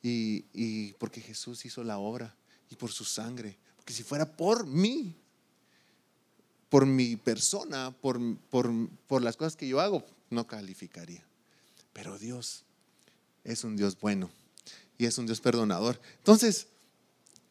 [0.03, 2.37] Y, porque Jesús hizo la obra
[2.71, 3.59] y por su sangre.
[3.77, 5.17] Porque si fuera por mí,
[6.69, 8.71] por mi persona, por, por,
[9.09, 11.30] por las cosas que yo hago, no calificaría.
[12.03, 12.65] Pero Dios
[13.45, 14.31] es un Dios bueno
[14.97, 16.01] y es un Dios perdonador.
[16.17, 16.67] Entonces,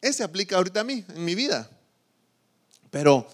[0.01, 1.69] ese aplica ahorita a mí, en mi vida.
[2.89, 3.27] Pero,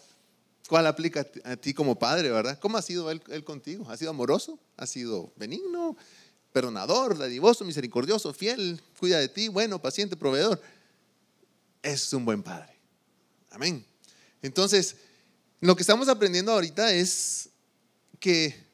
[0.67, 2.59] ¿cuál aplica a ti como padre, verdad?
[2.59, 3.89] ¿Cómo ha sido él, contigo?
[3.89, 4.59] ¿Ha sido amoroso?
[4.75, 5.95] ¿Ha sido benigno?
[6.51, 8.81] ¿Perdonador, dadivoso, misericordioso, fiel?
[8.99, 9.47] ¿Cuida de ti?
[9.47, 10.61] Bueno, paciente, proveedor.
[11.81, 12.73] Es un buen padre.
[13.51, 13.85] Amén.
[14.41, 14.97] Entonces,
[15.61, 17.51] lo que estamos aprendiendo ahorita es
[18.19, 18.64] que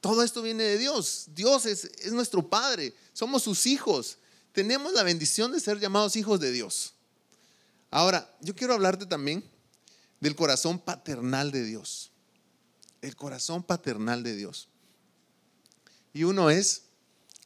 [0.00, 1.26] todo esto viene de Dios.
[1.34, 2.94] Dios es, es nuestro Padre.
[3.12, 4.18] Somos sus hijos.
[4.52, 6.94] Tenemos la bendición de ser llamados hijos de Dios.
[7.90, 9.44] Ahora, yo quiero hablarte también
[10.20, 12.10] del corazón paternal de Dios.
[13.02, 14.68] El corazón paternal de Dios.
[16.12, 16.84] Y uno es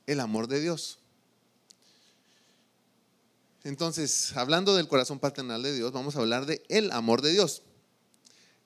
[0.07, 0.99] el amor de Dios.
[3.63, 7.63] Entonces, hablando del corazón paternal de Dios, vamos a hablar de el amor de Dios.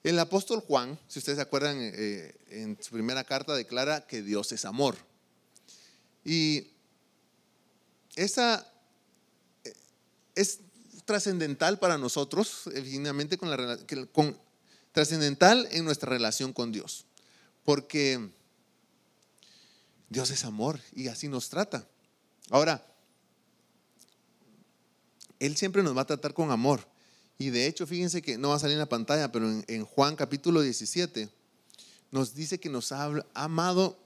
[0.05, 4.53] El apóstol Juan, si ustedes se acuerdan, eh, en su primera carta declara que Dios
[4.53, 4.97] es amor.
[6.23, 6.69] Y
[8.15, 8.71] esa
[9.65, 9.73] eh,
[10.35, 10.61] es
[11.07, 13.49] trascendental para nosotros, evidentemente con
[14.13, 14.39] con,
[14.93, 17.07] trascendental en nuestra relación con Dios.
[17.65, 18.31] porque
[20.11, 21.89] Dios es amor y así nos trata.
[22.51, 22.87] Ahora,
[25.39, 26.87] Él siempre nos va a tratar con amor.
[27.39, 30.17] Y de hecho, fíjense que no va a salir en la pantalla, pero en, Juan
[30.17, 31.29] capítulo 17
[32.11, 33.99] nos dice que nos ha amado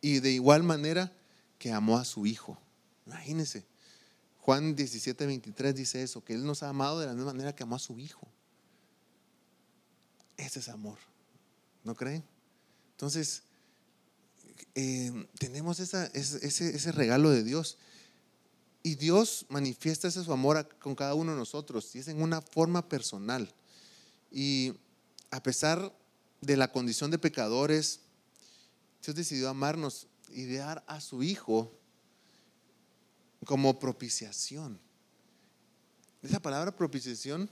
[0.00, 1.12] y de igual manera
[1.58, 2.58] que amó a su Hijo.
[3.06, 3.64] Imagínense.
[4.38, 7.62] Juan 17, 23 dice eso, que Él nos ha amado de la misma manera que
[7.62, 8.26] amó a su Hijo.
[10.36, 10.98] Ese es amor.
[11.84, 12.24] ¿No creen?
[12.92, 13.42] Entonces,
[14.74, 17.78] eh, tenemos ese, ese, regalo de Dios.
[18.82, 22.40] Y Dios manifiesta ese su amor con cada uno de nosotros y es en una
[22.40, 23.52] forma personal.
[24.30, 24.74] Y
[25.30, 25.94] a pesar
[26.40, 28.00] de la condición de pecadores,
[29.04, 31.72] Dios decidió amarnos y dar a su Hijo
[33.44, 34.80] como propiciación.
[36.22, 37.50] Esa palabra propiciación,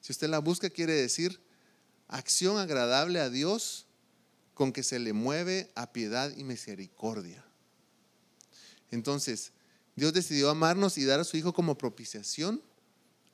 [0.00, 1.40] si usted la busca, quiere decir
[2.08, 3.86] acción agradable a Dios
[4.54, 7.44] con que se le mueve a piedad y misericordia.
[8.90, 9.52] Entonces,
[9.96, 12.62] Dios decidió amarnos y dar a su Hijo como propiciación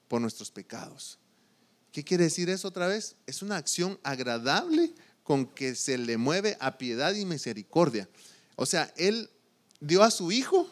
[0.09, 1.19] por nuestros pecados.
[1.91, 3.17] ¿Qué quiere decir eso otra vez?
[3.27, 4.95] Es una acción agradable
[5.25, 8.09] con que se le mueve a piedad y misericordia.
[8.57, 9.29] O sea, Él
[9.81, 10.71] dio a su Hijo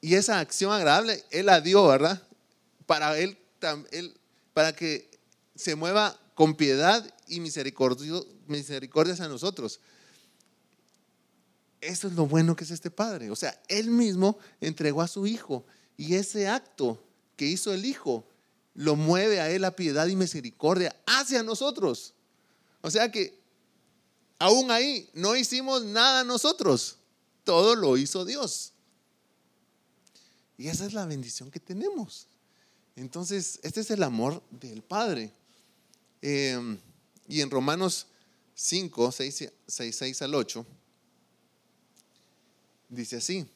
[0.00, 2.22] y esa acción agradable Él la dio, ¿verdad?
[2.86, 3.38] Para Él,
[4.52, 5.10] para que
[5.54, 9.80] se mueva con piedad y misericordia, misericordia a nosotros.
[11.80, 13.30] Eso es lo bueno que es este Padre.
[13.30, 15.64] O sea, Él mismo entregó a su Hijo
[15.96, 17.02] y ese acto
[17.36, 18.26] que hizo el Hijo
[18.74, 22.14] lo mueve a Él a piedad y misericordia hacia nosotros.
[22.82, 23.40] O sea que
[24.38, 26.98] aún ahí no hicimos nada nosotros,
[27.44, 28.72] todo lo hizo Dios.
[30.56, 32.26] Y esa es la bendición que tenemos.
[32.96, 35.32] Entonces, este es el amor del Padre.
[36.20, 36.78] Em,
[37.26, 38.08] y en Romanos
[38.54, 40.66] 5, 6, 6, 6 al 8,
[42.90, 43.46] dice así,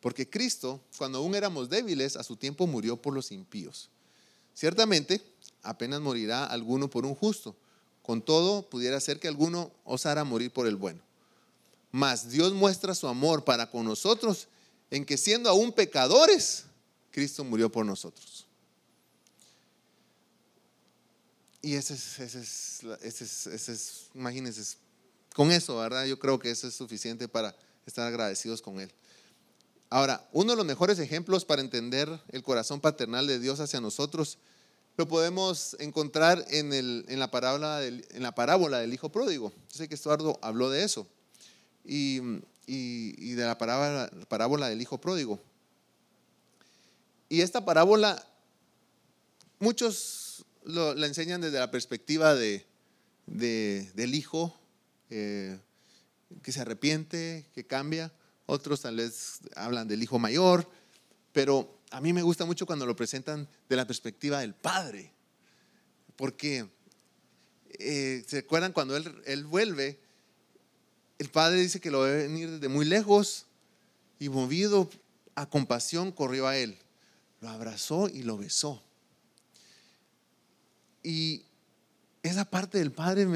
[0.00, 3.90] porque Cristo, cuando aún éramos débiles, a su tiempo murió por los impíos.
[4.54, 5.20] Ciertamente,
[5.62, 7.56] apenas morirá alguno por un justo.
[8.02, 11.00] Con todo, pudiera ser que alguno osara morir por el bueno.
[11.90, 14.48] Mas Dios muestra su amor para con nosotros
[14.90, 16.64] en que siendo aún pecadores,
[17.10, 18.46] Cristo murió por nosotros.
[21.62, 24.76] Y ese es, ese es, ese es, es, imagínense,
[25.34, 26.04] con eso, ¿verdad?
[26.04, 28.90] Yo creo que eso es suficiente para estar agradecidos con Él.
[29.90, 34.38] Ahora, uno de los mejores ejemplos para entender el corazón paternal de Dios hacia nosotros
[34.96, 39.52] lo podemos encontrar en, el, en, la, parábola del, en la parábola del Hijo Pródigo.
[39.70, 41.06] Yo sé que Estuardo habló de eso
[41.84, 42.20] y,
[42.66, 45.40] y, de la parábola, parábola del Hijo Pródigo.
[47.28, 48.24] Y esta parábola,
[49.58, 52.64] muchos la enseñan desde la perspectiva de,
[53.26, 54.54] del hijo
[55.10, 55.58] eh,
[56.42, 58.12] que se arrepiente, que cambia.
[58.46, 60.68] Otros tal vez hablan del hijo mayor,
[61.32, 65.12] pero a mí me gusta mucho cuando lo presentan de la perspectiva del padre,
[66.16, 66.68] porque
[67.78, 69.98] eh, se acuerdan cuando él, él vuelve,
[71.18, 73.46] el padre dice que lo ve venir desde muy lejos
[74.18, 74.90] y movido
[75.34, 76.78] a compasión corrió a él,
[77.40, 78.82] lo abrazó y lo besó.
[81.02, 81.44] Y
[82.24, 83.28] esa parte del Padre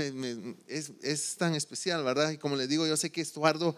[0.67, 2.31] es, tan especial, ¿verdad?
[2.31, 3.77] Y como les digo, yo sé que Estuardo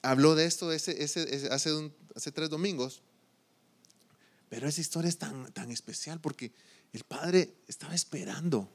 [0.00, 3.02] habló de esto ese, ese, hace, hace tres domingos,
[4.48, 6.52] pero esa historia es tan, tan especial porque
[6.92, 8.72] el Padre estaba esperando,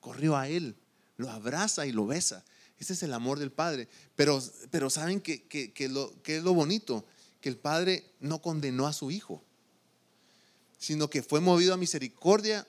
[0.00, 0.74] corrió a Él,
[1.18, 2.42] lo abraza y lo besa.
[2.78, 3.88] Ese es el amor del Padre.
[4.14, 7.04] Pero, pero ¿saben que, que, lo, que es lo bonito?
[7.42, 9.42] Que el Padre no condenó a su Hijo,
[10.78, 12.66] sino que fue movido a misericordia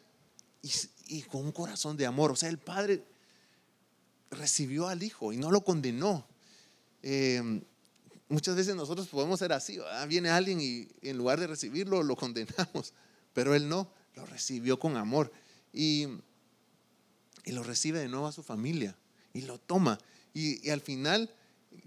[0.62, 2.32] y, con un corazón de amor.
[2.32, 3.04] O sea, el Padre
[4.32, 6.28] recibió al Hijo y no lo condenó.
[7.04, 7.62] Eh,
[8.30, 9.80] muchas veces nosotros podemos ser así.
[10.08, 12.94] Viene alguien y en lugar de recibirlo lo condenamos,
[13.34, 15.32] pero Él no, lo recibió con amor
[15.74, 16.08] y,
[17.46, 18.96] y lo recibe de nuevo a su familia
[19.34, 19.98] y lo toma.
[20.34, 21.34] Y, y al final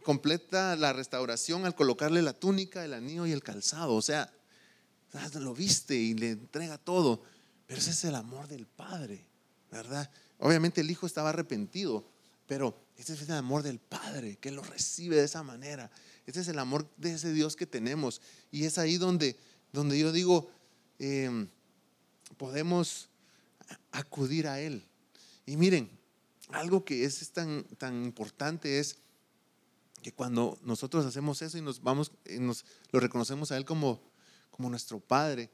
[0.02, 3.94] completa la restauración al colocarle la túnica, el anillo y el calzado.
[3.94, 4.33] O sea,
[5.35, 7.22] lo viste y le entrega todo.
[7.70, 9.24] Pero ese es el amor del Padre,
[9.70, 10.11] ¿verdad?
[10.40, 12.04] Obviamente el Hijo estaba arrepentido,
[12.48, 15.88] pero ese es el amor del Padre, que lo recibe de esa manera.
[16.26, 18.22] Ese es el amor de ese Dios que tenemos.
[18.50, 19.37] Y es ahí donde,
[19.72, 20.50] donde yo digo,
[20.98, 21.46] em,
[22.38, 23.09] podemos
[23.92, 24.85] acudir a Él.
[25.46, 25.96] Y miren,
[26.48, 28.96] algo que es tan, tan importante es
[30.02, 34.02] que cuando nosotros hacemos eso y nos vamos, nos lo reconocemos a Él como,
[34.50, 35.50] como nuestro Padre,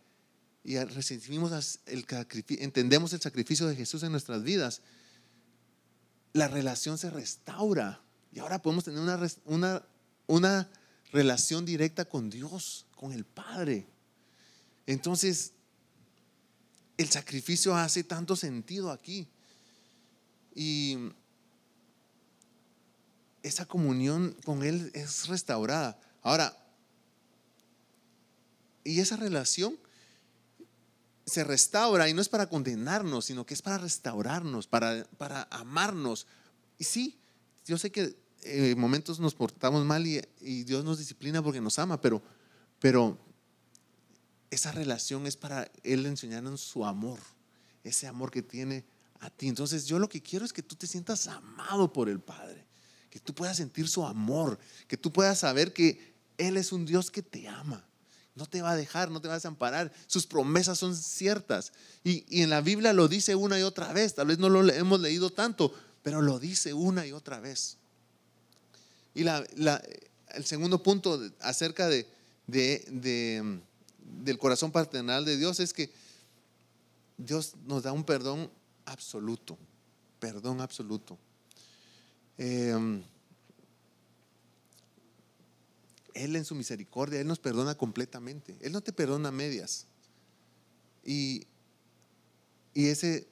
[0.67, 2.05] y recibimos el
[2.59, 4.83] entendemos el sacrificio de Jesús en nuestras vidas,
[6.33, 8.03] la relación se restaura.
[8.33, 9.87] Y ahora podemos tener una, una,
[10.27, 10.69] una
[11.13, 13.87] relación directa con Dios, con el Padre.
[14.87, 15.53] Entonces,
[16.99, 19.29] el sacrificio hace tanto sentido aquí.
[20.53, 20.99] Y
[23.45, 25.97] esa comunión con Él es restaurada.
[26.23, 26.57] Ahora,
[28.83, 29.79] y esa relación
[31.27, 36.27] se restaura y no es para condenarnos, sino que es para restaurarnos, para, para amarnos.
[36.79, 37.19] Y sí,
[37.67, 40.23] yo sé que en eh, momentos nos portamos mal y,
[40.63, 42.23] Dios nos disciplina porque nos ama, pero,
[42.79, 43.19] pero
[44.51, 47.19] esa relación es para Él enseñarnos su amor,
[47.83, 48.85] ese amor que tiene
[49.19, 49.49] a ti.
[49.49, 52.65] Entonces yo lo que quiero es que tú te sientas amado por el Padre,
[53.11, 57.11] que tú puedas sentir su amor, que tú puedas saber que Él es un Dios
[57.11, 57.85] que te ama
[58.37, 59.91] no te va a dejar, no te va a desamparar.
[60.07, 61.73] Sus promesas son ciertas.
[62.05, 64.15] Y, en la Biblia lo dice una y otra vez.
[64.15, 67.79] Tal vez no lo hemos leído tanto, pero lo dice una y otra vez.
[69.15, 72.07] Y el segundo punto acerca de,
[72.47, 75.91] del corazón paternal de Dios es que
[77.17, 78.51] Dios nos da un perdón
[78.85, 79.57] absoluto.
[80.21, 81.17] Perdón absoluto.
[82.37, 83.03] Eh,
[86.17, 88.57] él en su misericordia, Él nos perdona completamente.
[88.61, 89.87] Él no te perdona a medias.
[91.05, 91.47] Y,
[92.75, 93.29] y ese,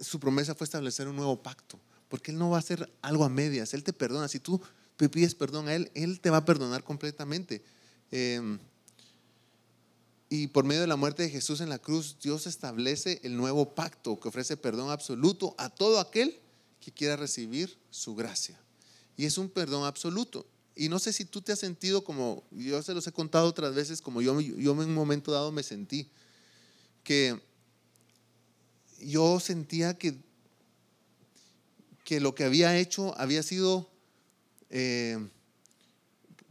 [0.00, 3.28] su promesa fue establecer un nuevo pacto, porque Él no va a hacer algo a
[3.28, 4.28] medias, Él te perdona.
[4.28, 4.60] Si tú
[4.96, 7.62] pides perdón a Él, Él te va a perdonar completamente.
[8.10, 8.58] Em,
[10.28, 13.74] y por medio de la muerte de Jesús en la cruz, Dios establece el nuevo
[13.74, 16.38] pacto que ofrece perdón absoluto a todo aquel
[16.80, 18.60] que quiera recibir su gracia.
[19.16, 20.46] Y es un perdón absoluto.
[20.74, 23.74] Y no sé si tú te has sentido como, yo se los he contado otras
[23.74, 26.10] veces, como yo, yo en un momento dado me sentí,
[27.02, 27.40] que
[29.00, 30.16] yo sentía que,
[32.04, 33.90] que lo que había hecho había sido,
[34.70, 35.18] eh,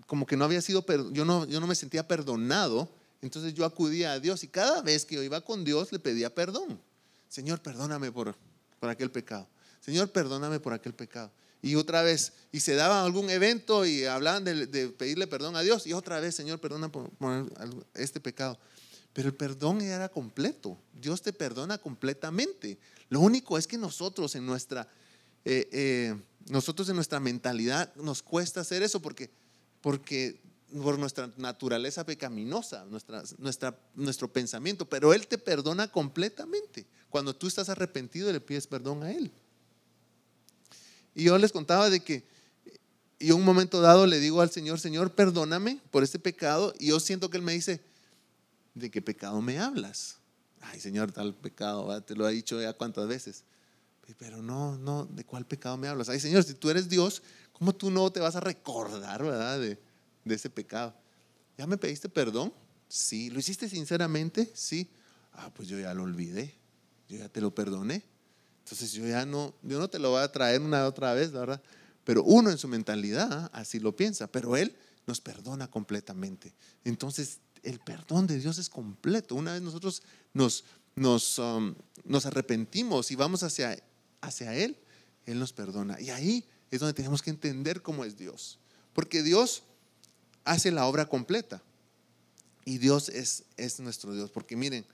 [0.05, 2.89] como que no había sido, yo no, yo no me sentía perdonado,
[3.21, 6.33] entonces yo acudía a Dios y cada vez que yo iba con Dios le pedía
[6.33, 6.79] perdón.
[7.27, 8.35] Señor, perdóname por,
[8.79, 9.47] por aquel pecado.
[9.81, 11.31] Señor, perdóname por aquel pecado.
[11.61, 15.85] Y otra vez, y se daba algún evento y hablaban de, pedirle perdón a Dios.
[15.87, 17.11] Y otra vez, Señor, perdona por,
[17.93, 18.57] este pecado.
[19.13, 20.77] Pero el perdón era completo.
[20.93, 22.77] Dios te perdona completamente.
[23.09, 24.87] Lo único es que nosotros en nuestra,
[25.43, 26.15] eh, eh,
[26.47, 29.29] nosotros en nuestra mentalidad nos cuesta hacer eso porque,
[29.81, 30.39] porque
[30.81, 34.87] por nuestra naturaleza pecaminosa, nuestra, nuestra, nuestro pensamiento.
[34.87, 36.85] Pero Él te perdona completamente.
[37.09, 39.31] Cuando tú estás arrepentido le pides perdón a Él.
[41.15, 42.25] Y yo les contaba de que
[43.19, 46.73] yo un momento dado le digo al Señor, Señor, perdóname por este pecado.
[46.79, 47.81] Y yo siento que Él me dice,
[48.73, 50.17] ¿de qué pecado me hablas?
[50.61, 53.43] Ay, Señor, tal pecado, te lo ha dicho ya cuántas veces.
[54.17, 56.09] Pero no, no, ¿de cuál pecado me hablas?
[56.09, 57.21] Ay, Señor, si tú eres Dios,
[57.53, 59.79] ¿cómo tú no te vas a recordar, verdad, de,
[60.25, 60.95] de ese pecado?
[61.57, 62.53] ¿Ya me pediste perdón?
[62.87, 63.29] Sí.
[63.29, 64.49] ¿Lo hiciste sinceramente?
[64.55, 64.89] Sí.
[65.33, 66.55] Ah, pues yo ya lo olvidé.
[67.07, 68.03] Yo ya te lo perdoné.
[68.69, 71.59] Entonces yo ya no, yo no te lo voy a traer una otra vez, ¿verdad?
[72.03, 74.75] Pero uno en su mentalidad así lo piensa, pero Él
[75.07, 76.53] nos perdona completamente.
[76.83, 79.33] Entonces el perdón de Dios es completo.
[79.33, 80.03] Una vez nosotros
[80.33, 81.73] nos, nos, um,
[82.25, 83.75] arrepentimos y vamos hacia,
[84.21, 84.77] hacia Él,
[85.25, 85.99] Él nos perdona.
[85.99, 88.59] Y ahí es donde tenemos que entender cómo es Dios.
[88.93, 89.63] Porque Dios
[90.43, 91.63] hace la obra completa.
[92.65, 94.29] Y Dios es, es nuestro Dios.
[94.29, 94.85] Porque miren,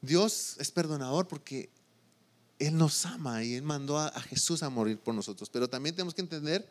[0.00, 1.70] Dios es perdonador porque
[2.58, 5.48] él nos ama y Él mandó a, Jesús a morir por nosotros.
[5.50, 6.68] Pero también tenemos que entender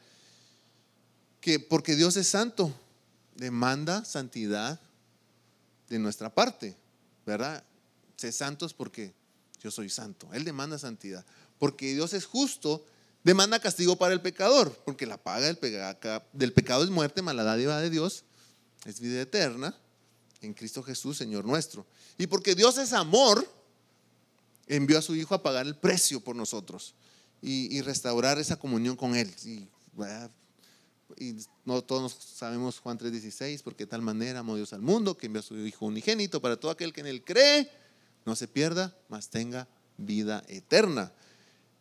[1.39, 2.73] que porque Dios es santo,
[3.36, 4.80] demanda santidad
[5.89, 6.76] de nuestra parte,
[7.26, 7.63] ¿verdad?
[8.17, 9.13] Sé santos porque
[9.62, 10.28] yo soy santo.
[10.34, 11.26] Él demanda santidad.
[11.58, 12.86] Porque Dios es justo,
[13.23, 15.60] demanda castigo para el pecador, porque la paga del,
[16.34, 18.26] del pecado es muerte, mala dádiva de Dios
[18.86, 19.76] es vida eterna
[20.41, 21.86] en Cristo Jesús, Señor nuestro.
[22.17, 23.47] Y porque Dios es amor,
[24.68, 26.93] envió a su Hijo a pagar el precio por nosotros
[27.41, 29.34] y, restaurar esa comunión con Él.
[29.45, 29.68] Y,
[31.65, 35.39] no todos sabemos Juan 3:16, porque de tal manera amó Dios al mundo que envió
[35.39, 37.70] a su Hijo unigénito para todo aquel que en Él cree,
[38.26, 41.11] no se pierda, mas tenga vida eterna.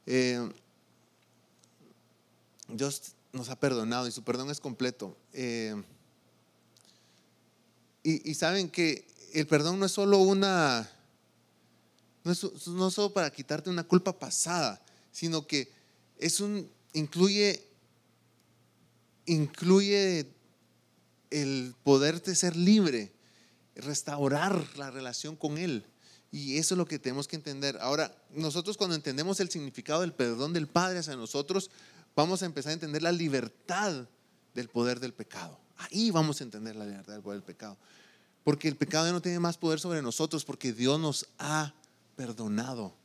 [0.07, 0.49] Eh,
[2.69, 5.17] Dios nos ha perdonado y su perdón es completo.
[5.33, 5.75] Eh,
[8.03, 10.89] y, saben que el perdón no es solo una
[12.27, 15.71] no es solo para quitarte una culpa pasada, sino que
[16.19, 17.63] es un, incluye,
[19.27, 20.27] incluye
[21.31, 23.13] el poderte ser libre,
[23.75, 25.85] restaurar la relación con Él.
[26.33, 27.79] Y eso es lo que tenemos que entender.
[27.81, 31.71] Ahora, nosotros cuando entendemos el significado del perdón del Padre hacia nosotros,
[32.15, 34.09] vamos a empezar a entender la libertad
[34.55, 35.59] del poder del pecado.
[35.77, 37.77] Ahí vamos a entender la libertad del poder del pecado.
[38.43, 41.75] Porque el pecado no tiene más poder sobre nosotros porque Dios nos ha
[42.17, 42.97] perdonado.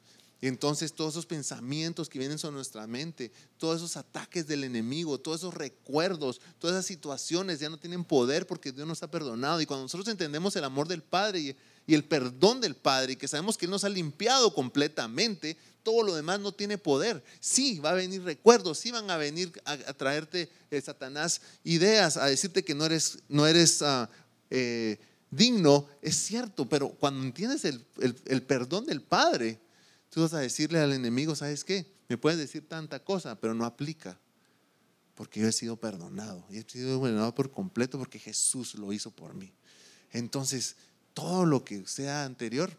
[0.43, 5.19] Y entonces todos esos pensamientos que vienen sobre nuestra mente, todos esos ataques del enemigo,
[5.19, 9.61] todos esos recuerdos, todas esas situaciones ya no tienen poder porque Dios nos ha perdonado.
[9.61, 11.55] Y cuando nosotros entendemos el amor del Padre
[11.85, 16.01] y, el perdón del Padre y que sabemos que Él nos ha limpiado completamente, todo
[16.01, 17.23] lo demás no tiene poder.
[17.39, 22.25] Sí, va a venir recuerdos, sí van a venir a, traerte, eh, Satanás, ideas, a
[22.25, 24.09] decirte que no eres, no eres ah,
[24.49, 24.97] eh,
[25.31, 29.59] digno, es cierto, pero cuando entiendes el, el perdón del Padre,
[30.11, 31.89] Tú vas a decirle al enemigo, ¿sabes qué?
[32.09, 34.19] Me puedes decir tanta cosa, pero no aplica.
[35.15, 36.45] Porque yo he sido perdonado.
[36.49, 39.53] Y he sido perdonado por completo porque Jesús lo hizo por mí.
[40.11, 40.75] Entonces,
[41.13, 42.77] todo lo que sea anterior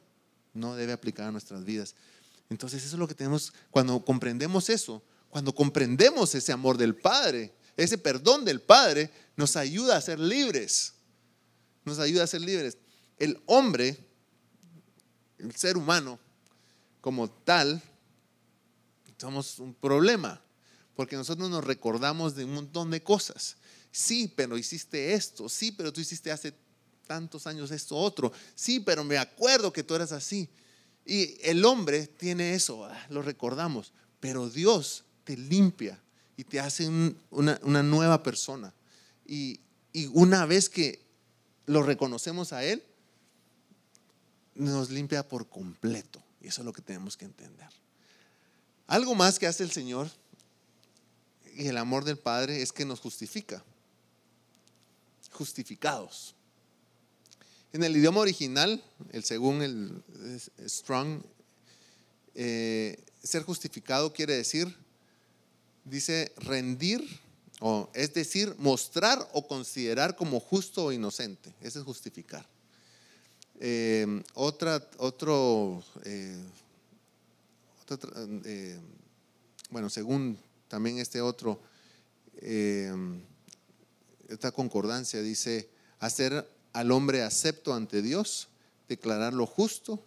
[0.53, 1.95] no debe aplicar a nuestras vidas.
[2.51, 7.55] Entonces, eso es lo que tenemos, cuando comprendemos eso, cuando comprendemos ese amor del Padre,
[7.79, 10.93] ese perdón del Padre, nos ayuda a ser libres.
[11.85, 12.79] Nos ayuda a ser libres.
[13.19, 13.97] El hombre,
[15.39, 16.19] el ser humano,
[17.01, 17.83] como tal,
[19.19, 20.43] somos un problema,
[20.97, 23.57] porque nosotros nos recordamos de un montón de cosas.
[23.93, 26.55] Sí, pero hiciste esto, sí, pero tú hiciste hace
[27.07, 30.49] tantos años esto otro, sí, pero me acuerdo que tú eras así.
[31.05, 36.01] Y el hombre tiene eso, ah, lo recordamos, pero Dios te limpia
[36.37, 36.89] y te hace
[37.31, 38.73] una, nueva persona.
[39.27, 39.61] Y,
[39.93, 41.02] y una vez que
[41.73, 42.83] lo reconocemos a Él,
[44.55, 46.23] nos limpia por completo.
[46.41, 47.69] Y eso es lo que tenemos que entender.
[48.87, 50.11] Algo más que hace el Señor
[51.55, 53.65] y el amor del Padre es que nos justifica.
[55.31, 56.35] Justificados.
[57.73, 60.03] En el idioma original, el según el
[60.69, 61.23] Strong,
[62.35, 64.77] eh, ser justificado quiere decir,
[65.85, 67.03] dice rendir,
[67.95, 71.55] es decir, mostrar o considerar como justo o inocente.
[71.61, 72.47] Ese es justificar.
[73.61, 76.43] Eh, otra, otro, eh,
[78.45, 78.81] eh,
[79.71, 80.37] bueno, según
[80.67, 81.61] también este otro,
[84.29, 88.49] esta concordancia dice, hacer al hombre acepto ante Dios,
[88.89, 90.05] declararlo justo,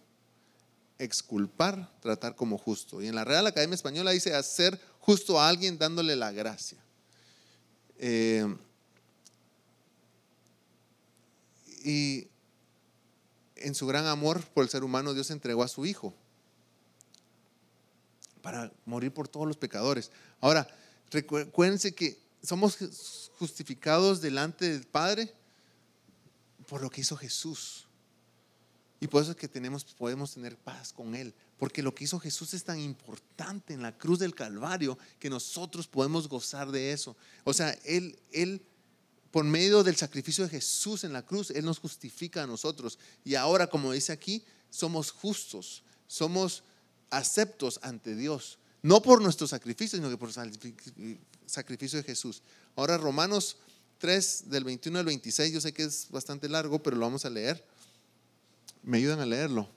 [0.98, 3.00] exculpar, tratar como justo.
[3.00, 6.78] Y en la Real Academia Española dice hacer justo a alguien dándole la gracia.
[11.84, 12.28] Y
[13.56, 16.14] en su gran amor por el ser humano, Dios entregó a su Hijo
[18.42, 20.10] para morir por todos los pecadores.
[20.40, 20.68] Ahora,
[21.10, 22.78] recuérdense que somos
[23.38, 25.32] justificados delante del Padre
[26.68, 27.86] por lo que hizo Jesús.
[29.00, 31.34] Y por eso es que tenemos, podemos tener paz con Él.
[31.58, 35.86] Porque lo que hizo Jesús es tan importante en la cruz del Calvario que nosotros
[35.86, 37.16] podemos gozar de eso.
[37.44, 38.62] O sea, Él, Él
[39.30, 42.98] por medio del sacrificio de Jesús en la cruz, Él nos justifica a nosotros.
[43.24, 46.62] Y ahora, como dice aquí, somos justos, somos
[47.10, 48.58] aceptos ante Dios.
[48.82, 52.42] No por nuestro sacrificio, sino que por el sacrificio de Jesús.
[52.76, 53.56] Ahora Romanos
[53.98, 57.30] 3 del 21 al 26, yo sé que es bastante largo, pero lo vamos a
[57.30, 57.64] leer.
[58.82, 59.68] ¿Me ayudan a leerlo?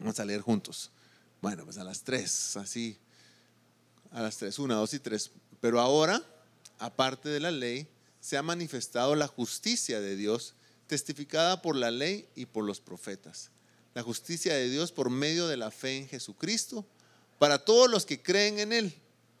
[0.00, 0.90] Vamos a leer juntos.
[1.40, 2.98] Bueno, pues a las 3, así.
[4.10, 5.30] A las 3, 1, 2 y 3.
[5.60, 6.20] Pero ahora
[6.80, 7.86] aparte de la ley,
[8.20, 10.54] se ha manifestado la justicia de Dios,
[10.86, 13.50] testificada por la ley y por los profetas.
[13.94, 16.84] La justicia de Dios por medio de la fe en Jesucristo,
[17.38, 18.94] para todos los que creen en Él,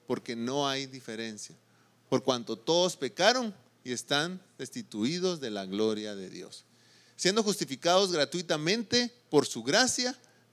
[0.06, 1.56] porque no hay diferencia,
[2.08, 3.54] por cuanto todos pecaron
[3.84, 6.64] y están destituidos de la gloria de Dios,
[7.16, 10.16] siendo justificados gratuitamente por su gracia,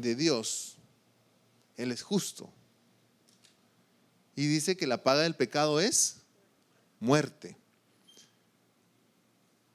[0.00, 0.76] de Dios,
[1.76, 2.50] Él es justo.
[4.36, 6.18] Y dice que la paga del pecado es
[6.98, 7.56] muerte.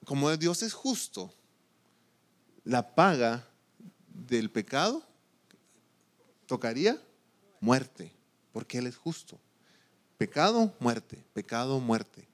[0.05, 1.33] Como Dios es justo,
[2.63, 3.47] la paga
[4.07, 5.03] del pecado
[6.45, 7.01] tocaría
[7.59, 8.11] muerte,
[8.51, 9.39] porque Él es justo.
[10.17, 12.27] Pecado, muerte, pecado, muerte.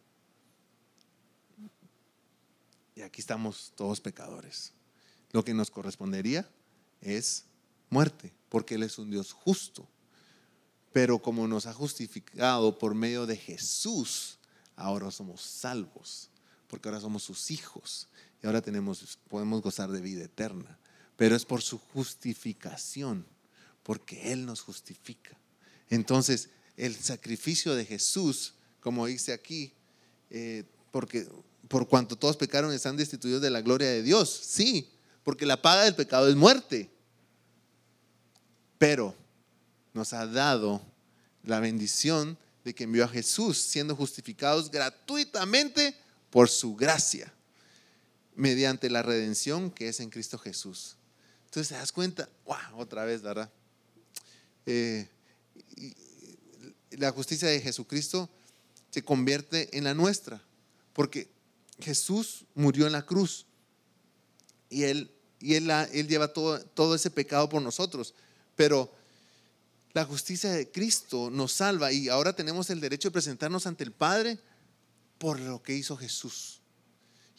[2.96, 4.74] Y aquí estamos todos pecadores.
[5.32, 6.48] lo que nos correspondería
[7.00, 7.46] es
[7.92, 9.88] muerte, porque Él es un Dios justo.
[10.92, 14.40] Pero como nos ha justificado por medio de Jesús,
[14.76, 16.32] ahora somos salvos,
[16.68, 18.08] porque ahora somos sus hijos
[18.42, 20.80] y ahora tenemos, podemos gozar de vida eterna.
[21.16, 23.28] Pero es por su justificación,
[23.84, 25.38] porque Él nos justifica.
[25.90, 29.74] Entonces, el sacrificio de Jesús, como dice aquí,
[30.30, 31.28] eh, porque
[31.68, 34.30] por cuanto todos pecaron están destituidos de la gloria de Dios.
[34.30, 34.90] Sí,
[35.24, 36.90] porque la paga del pecado es muerte.
[38.82, 39.14] Pero
[39.94, 40.82] nos ha dado
[41.44, 45.96] la bendición de que envió a Jesús siendo justificados gratuitamente
[46.32, 47.32] por su gracia,
[48.36, 50.96] mediante la redención que es en Cristo Jesús.
[51.46, 53.52] Entonces te das cuenta, wow, otra vez, ¿verdad?
[54.66, 55.08] Eh,
[56.90, 58.32] la justicia de Jesucristo
[58.90, 60.42] se convierte en la nuestra,
[60.94, 61.30] porque
[61.80, 63.46] Jesús murió en la cruz
[64.72, 65.68] y Él, y él,
[66.08, 68.16] lleva todo, todo ese pecado por nosotros,
[68.62, 68.94] pero
[69.94, 73.92] la justicia de Cristo nos salva y ahora tenemos el derecho de presentarnos ante el
[73.92, 74.38] Padre
[75.18, 76.62] por lo que hizo Jesús.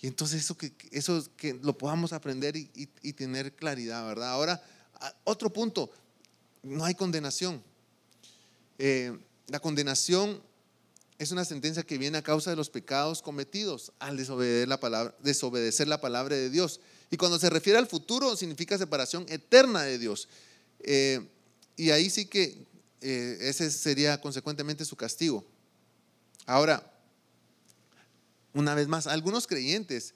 [0.01, 4.31] Y entonces eso que, eso que lo podamos aprender y, tener claridad, ¿verdad?
[4.31, 4.61] Ahora,
[5.23, 5.93] otro punto,
[6.65, 7.63] no hay condenación.
[8.79, 9.17] Eh,
[9.47, 10.43] la condenación
[11.19, 15.15] es una sentencia que viene a causa de los pecados cometidos al desobedecer la palabra,
[15.21, 16.81] desobedecer la palabra de Dios.
[17.13, 20.29] Y cuando se refiere al futuro, significa separación eterna de Dios.
[20.83, 21.21] Eh,
[21.77, 22.67] y ahí sí que
[23.01, 25.45] eh, ese sería consecuentemente su castigo.
[26.47, 26.93] Ahora,
[28.53, 30.15] una vez más, algunos creyentes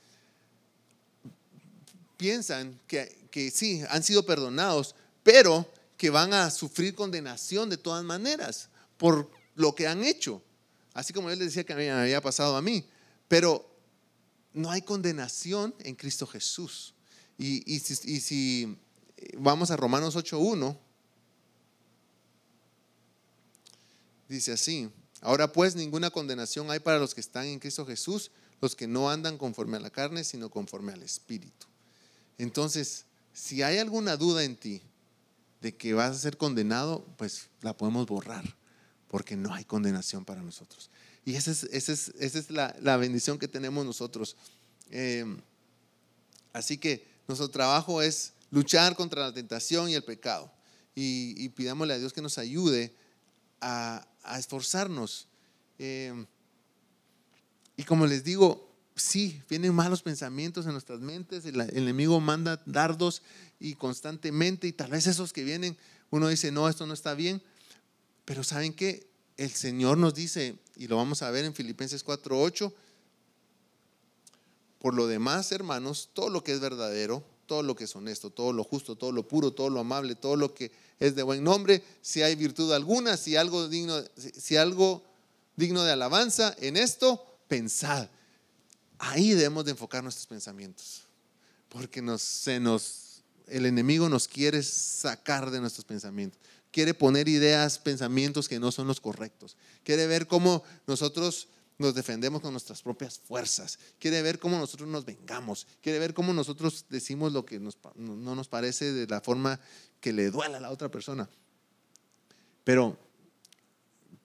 [2.17, 8.05] piensan que, que sí, han sido perdonados, pero que van a sufrir condenación de todas
[8.05, 10.43] maneras por lo que han hecho.
[10.95, 12.87] Así como él les decía que me había pasado a mí.
[13.29, 13.69] Pero
[14.53, 16.95] no hay condenación en Cristo Jesús.
[17.39, 18.79] Y, y si,
[19.39, 20.79] vamos a Romanos 8.1,
[24.29, 24.91] dice así,
[25.21, 29.11] ahora pues ninguna condenación hay para los que están en Cristo Jesús, los que no
[29.11, 31.67] andan conforme a la carne, sino conforme al Espíritu.
[32.39, 34.83] Entonces, si hay alguna duda en ti
[35.61, 38.57] de que vas a ser condenado, pues la podemos borrar
[39.09, 40.91] porque no hay condenación para nosotros.
[41.25, 44.37] Y esa es, esa es, esa es la, bendición que tenemos nosotros.
[44.91, 45.41] Em,
[46.53, 50.53] así que nuestro trabajo es luchar contra la tentación y el pecado.
[50.95, 52.95] Y, pidámosle a Dios que nos ayude
[53.61, 54.07] a,
[54.39, 55.29] esforzarnos.
[55.79, 56.27] Em,
[57.77, 62.63] y como les digo, sí, vienen malos pensamientos en nuestras mentes, el, el, enemigo manda
[62.65, 63.23] dardos
[63.61, 65.77] y constantemente, y tal vez esos que vienen,
[66.11, 67.43] uno dice, no, esto no está bien,
[68.25, 69.07] pero ¿saben qué?
[69.37, 72.73] El Señor nos dice, y lo vamos a ver en Filipenses 4:8,
[74.79, 78.53] por lo demás, hermanos, todo lo que es verdadero, todo lo que es honesto, todo
[78.53, 81.83] lo justo, todo lo puro, todo lo amable, todo lo que es de buen nombre,
[82.03, 85.03] si hay virtud alguna, si algo digno, si algo
[85.57, 88.09] digno de alabanza, en esto pensad.
[88.99, 91.03] Ahí debemos de enfocar nuestros pensamientos,
[91.69, 96.41] porque nos, se nos, el enemigo nos quiere sacar de nuestros pensamientos
[96.77, 99.57] quiere poner ideas, pensamientos que no son los correctos.
[99.83, 101.49] Quiere ver cómo nosotros
[101.79, 103.79] nos defendemos con nuestras propias fuerzas.
[103.99, 105.67] Quiere ver cómo nosotros nos vengamos.
[105.83, 109.61] Quiere ver cómo nosotros decimos lo que no nos parece de la forma
[110.01, 111.29] que le duela a la otra persona.
[112.65, 112.99] Pero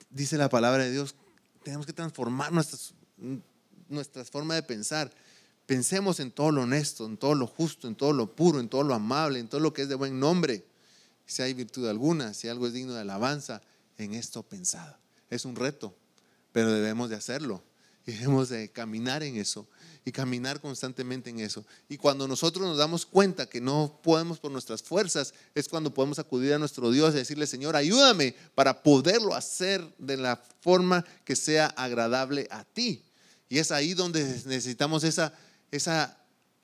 [0.10, 1.16] dice la palabra de Dios,
[1.64, 2.94] tenemos que transformar nuestras,
[3.90, 5.12] nuestras formas de pensar.
[5.66, 8.84] Pensemos en todo lo honesto, en todo lo justo, en todo lo puro, en todo
[8.84, 10.66] lo amable, en todo lo que es de buen nombre
[11.32, 13.62] si hay virtud alguna, si algo es digno de alabanza,
[13.98, 14.98] en esto pensado.
[15.30, 15.96] Es un reto,
[16.52, 17.64] pero debemos de hacerlo
[18.06, 19.68] y debemos de caminar en eso
[20.04, 21.64] y caminar constantemente en eso.
[21.88, 26.18] Y cuando nosotros nos damos cuenta que no podemos por nuestras fuerzas, es cuando podemos
[26.18, 31.36] acudir a nuestro Dios y decirle, Señor, ayúdame para poderlo hacer de la forma que
[31.36, 33.04] sea agradable a ti.
[33.48, 35.34] Y es ahí donde necesitamos esa,
[35.70, 36.18] esa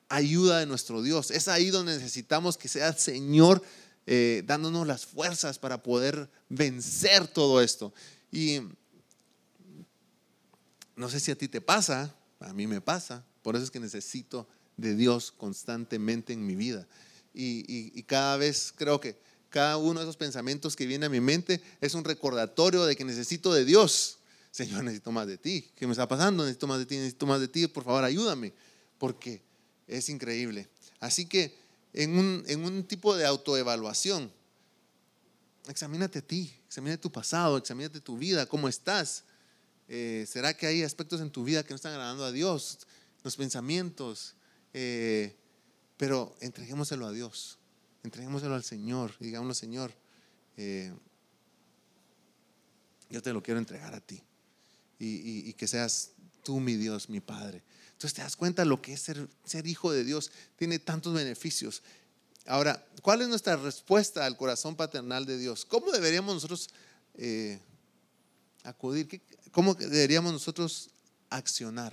[0.08, 1.30] ayuda de nuestro Dios.
[1.30, 3.62] Es ahí donde necesitamos que sea Señor
[4.06, 7.92] eh, dándonos las fuerzas para poder vencer todo esto.
[8.32, 8.62] Y
[10.98, 13.80] no sé si a ti te pasa, a mí me pasa, por eso es que
[13.80, 16.86] necesito de Dios constantemente en mi vida.
[17.32, 19.16] Y, cada vez creo que
[19.48, 23.04] cada uno de esos pensamientos que viene a mi mente es un recordatorio de que
[23.04, 24.18] necesito de Dios.
[24.50, 25.70] Señor, necesito más de ti.
[25.76, 26.42] ¿Qué me está pasando?
[26.42, 27.68] Necesito más de ti, necesito más de ti.
[27.68, 28.52] Por favor, ayúdame.
[28.98, 29.42] Porque
[29.86, 30.68] es increíble.
[30.98, 31.56] Así que
[31.92, 34.32] en un, tipo de autoevaluación.
[35.68, 39.24] Examínate a ti, examínate tu pasado, examínate tu vida, cómo estás.
[39.88, 42.80] Eh, ¿Será que hay aspectos en tu vida que no están agradando a Dios?
[43.24, 44.34] Los pensamientos,
[44.74, 45.34] eh,
[45.96, 47.58] pero entreguémoselo a Dios,
[48.04, 49.92] entreguémoselo al Señor, digámoslo, Señor,
[50.58, 50.92] eh,
[53.08, 54.22] yo te lo quiero entregar a ti
[54.98, 56.10] y, que seas
[56.42, 57.62] tú mi Dios, mi Padre.
[57.92, 61.82] Entonces te das cuenta lo que es ser, hijo de Dios, tiene tantos beneficios.
[62.46, 65.64] Ahora, ¿cuál es nuestra respuesta al corazón paternal de Dios?
[65.64, 66.68] ¿Cómo deberíamos nosotros
[68.62, 69.22] acudir?
[69.58, 70.88] ¿Cómo deberíamos nosotros
[71.30, 71.92] accionar?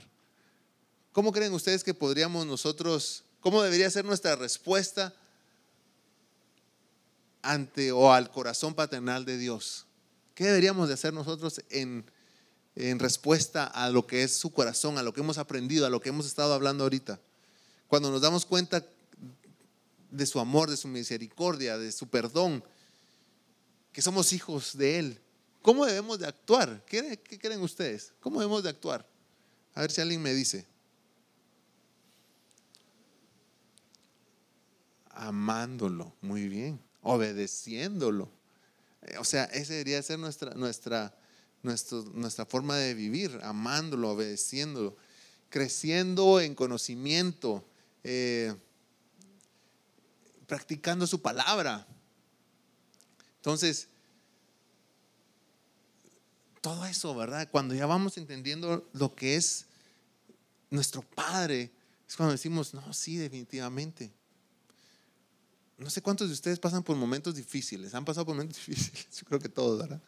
[1.12, 5.16] ¿Cómo creen ustedes que podríamos nosotros, cómo debería ser nuestra respuesta
[7.42, 9.88] ante o al corazón paternal de Dios?
[10.36, 12.06] ¿Qué deberíamos de hacer nosotros en,
[12.76, 16.00] en respuesta a lo que es su corazón, a lo que hemos aprendido, a lo
[16.00, 17.20] que hemos estado hablando ahorita?
[17.88, 18.86] Cuando nos damos cuenta
[20.12, 22.64] de su amor, de su misericordia, de su perdón,
[23.92, 25.22] que somos hijos de Él.
[25.66, 26.86] ¿Cómo debemos de actuar?
[26.86, 28.14] ¿Qué, creen ustedes?
[28.20, 29.04] ¿Cómo debemos de actuar?
[29.74, 30.64] A ver si alguien me dice.
[35.10, 36.80] Amándolo, muy bien.
[37.02, 38.30] Obedeciéndolo.
[39.18, 41.18] O sea, esa debería ser nuestra, nuestra,
[41.64, 44.96] nuestra forma de vivir, amándolo, obedeciéndolo,
[45.50, 47.68] creciendo en conocimiento.
[48.04, 48.54] Eh,
[50.46, 51.88] practicando su palabra.
[53.38, 53.88] Entonces,
[56.66, 57.48] todo eso, ¿verdad?
[57.52, 59.68] Cuando ya vamos entendiendo lo que es
[60.72, 61.72] nuestro Padre,
[62.10, 64.12] es cuando decimos, no, sí, definitivamente.
[65.78, 67.94] No sé cuántos de ustedes pasan por momentos difíciles.
[67.94, 70.02] Han pasado por momentos difíciles, yo creo que todos, ¿verdad?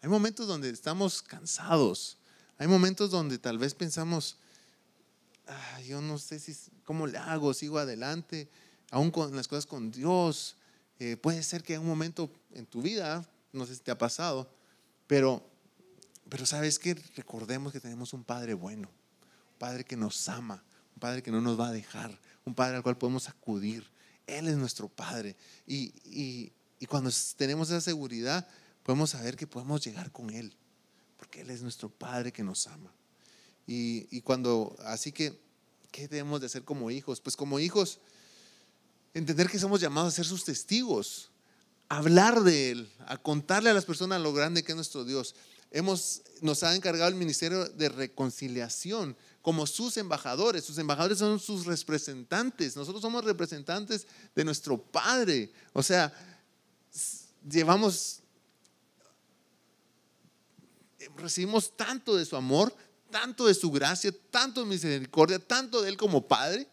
[0.00, 2.18] Hay momentos donde estamos cansados.
[2.56, 4.36] Hay momentos donde tal vez pensamos,
[5.48, 8.48] ah, yo no sé si, cómo le hago, sigo adelante
[8.92, 10.54] aún con las cosas con Dios.
[11.00, 13.98] Eh, puede ser que en un momento en tu vida, no sé si te ha
[13.98, 14.48] pasado,
[15.08, 15.44] pero,
[16.28, 20.62] pero sabes que recordemos que tenemos un Padre bueno, un Padre que nos ama,
[20.94, 23.86] un Padre que no nos va a dejar, un Padre al cual podemos acudir.
[24.26, 25.36] Él es nuestro Padre.
[25.66, 28.48] Y, y, y cuando tenemos esa seguridad,
[28.82, 30.52] podemos saber que podemos llegar con Él,
[31.16, 32.92] porque Él es nuestro Padre que nos ama.
[33.66, 35.38] Y, y cuando, así que,
[35.90, 37.20] ¿qué debemos de hacer como hijos?
[37.20, 38.00] Pues como hijos,
[39.14, 41.30] entender que somos llamados a ser sus testigos,
[41.88, 45.34] a hablar de Él, a contarle a las personas lo grande que es nuestro Dios.
[45.70, 50.64] Hemos, nos ha encargado el ministerio de reconciliación como sus embajadores.
[50.64, 52.76] Sus embajadores son sus representantes.
[52.76, 55.52] Nosotros somos representantes de nuestro Padre.
[55.72, 56.12] O sea,
[57.48, 58.20] llevamos,
[61.16, 62.74] recibimos tanto de su amor,
[63.10, 66.68] tanto de su gracia, tanto de misericordia, tanto de Él como Padre,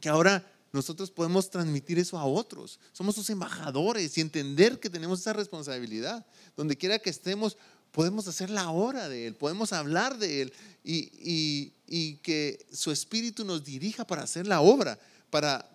[0.00, 2.80] que ahora nosotros podemos transmitir eso a otros.
[2.92, 6.24] Somos sus embajadores y entender que tenemos esa responsabilidad.
[6.56, 7.58] Donde quiera que estemos,
[7.90, 10.52] podemos hacer la obra de Él, podemos hablar de Él
[10.82, 14.98] y, y que su espíritu nos dirija para hacer la obra,
[15.28, 15.70] para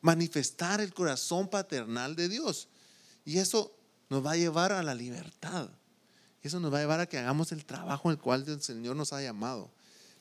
[0.00, 2.68] manifestar el corazón paternal de Dios.
[3.26, 3.76] Y eso
[4.08, 5.68] nos va a llevar a la libertad.
[6.42, 9.12] Eso nos va a llevar a que hagamos el trabajo el cual el Señor nos
[9.12, 9.70] ha llamado.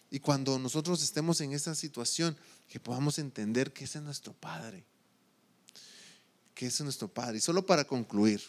[0.10, 2.38] Y cuando nosotros estemos en esa situación,
[2.70, 4.86] que podamos entender que ese es nuestro Padre.
[6.56, 7.38] Que ese es nuestro Padre.
[7.38, 8.42] Y solo para concluir,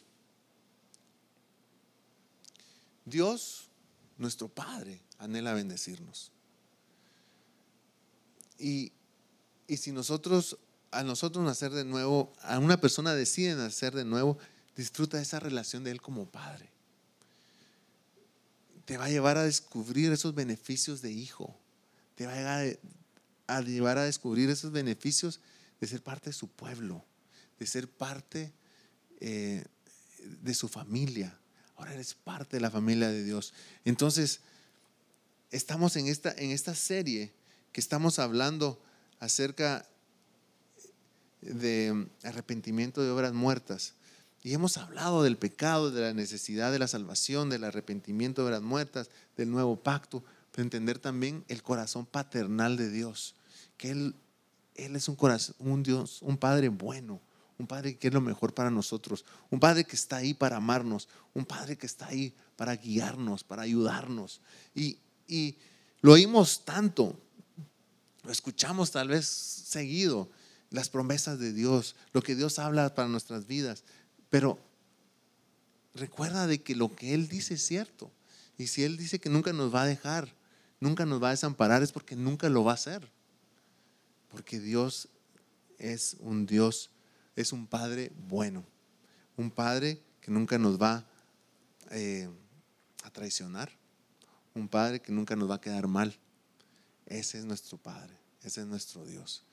[3.05, 3.69] Dios,
[4.19, 6.31] nuestro Padre, anhela bendecirnos.
[8.59, 8.93] Y,
[9.67, 10.59] y si nosotros,
[10.91, 14.39] a nosotros nacer de nuevo, a una persona decide nacer de nuevo,
[14.77, 16.71] disfruta esa relación de Él como Padre
[18.89, 21.55] te va a llevar a descubrir esos beneficios de hijo.
[22.15, 22.33] Te va
[23.47, 25.41] a llevar a, descubrir esos beneficios
[25.79, 27.05] de ser parte de su pueblo,
[27.59, 28.51] de ser parte
[29.21, 29.63] eh,
[30.41, 31.39] de su familia.
[31.77, 33.53] Ahora eres parte de la familia de Dios.
[33.85, 34.41] Entonces,
[35.51, 37.35] estamos en esta, en esta serie
[37.73, 38.83] que estamos hablando
[39.21, 39.87] acerca
[41.43, 43.93] de arrepentimiento de obras muertas.
[44.49, 48.63] Y hemos hablado del pecado, de la necesidad de la salvación, del arrepentimiento de las
[48.63, 53.35] muertas, del nuevo pacto, pero entender también el corazón paternal de Dios,
[53.77, 54.15] que Él,
[54.75, 57.21] Él es un, corazón, un Dios, un Padre bueno,
[57.59, 61.11] un Padre que es lo mejor para nosotros, un Padre que está ahí para amarnos,
[61.35, 64.41] un Padre que está ahí para guiarnos, para ayudarnos.
[64.75, 64.97] Y,
[65.27, 65.59] y
[66.01, 67.21] lo oímos tanto,
[68.23, 70.31] lo escuchamos tal vez seguido,
[70.71, 73.85] las promesas de Dios, lo que Dios habla para nuestras vidas.
[74.31, 74.59] Pero
[75.95, 78.11] recuerda de que lo que Él dice es cierto.
[78.57, 80.35] Y si Él dice que nunca nos va a dejar,
[80.81, 83.11] nunca nos va a desamparar, es porque nunca lo va a hacer.
[84.31, 85.09] Porque Dios
[85.79, 86.91] es un Dios,
[87.37, 88.65] es un Padre bueno.
[89.37, 91.07] Un Padre que nunca nos va
[91.91, 92.29] eh,
[93.05, 93.71] a traicionar.
[94.55, 96.19] Un Padre que nunca nos va a quedar mal.
[97.07, 99.45] Ese es nuestro Padre, ese es nuestro Dios.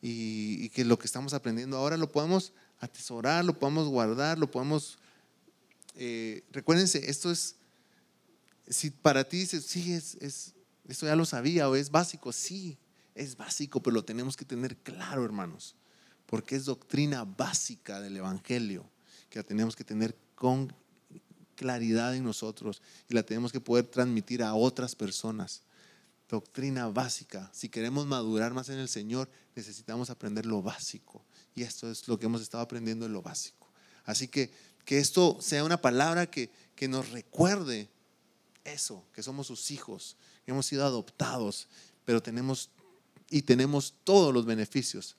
[0.00, 2.52] y, que lo que estamos aprendiendo ahora lo podamos
[2.84, 4.98] atesorar, lo podamos guardar, lo podamos...
[5.96, 7.56] Eh, recuérdense, esto es,
[8.68, 10.54] si para ti dices, sí, es, es,
[10.88, 12.76] esto ya lo sabía o es básico, sí,
[13.14, 15.76] es básico, pero lo tenemos que tener claro, hermanos,
[16.26, 18.88] porque es doctrina básica del Evangelio,
[19.30, 20.74] que la tenemos que tener con
[21.54, 25.62] claridad en nosotros y la tenemos que poder transmitir a otras personas.
[26.28, 27.50] Doctrina básica.
[27.52, 31.24] Si queremos madurar más en el Señor, necesitamos aprender lo básico.
[31.54, 33.68] Y esto es lo que hemos estado aprendiendo en lo básico.
[34.04, 34.52] Así que
[34.84, 37.88] que esto sea una palabra que, que nos recuerde
[38.64, 41.68] eso, que somos sus hijos, que hemos sido adoptados,
[42.04, 42.70] pero tenemos
[43.30, 45.16] y tenemos todos los beneficios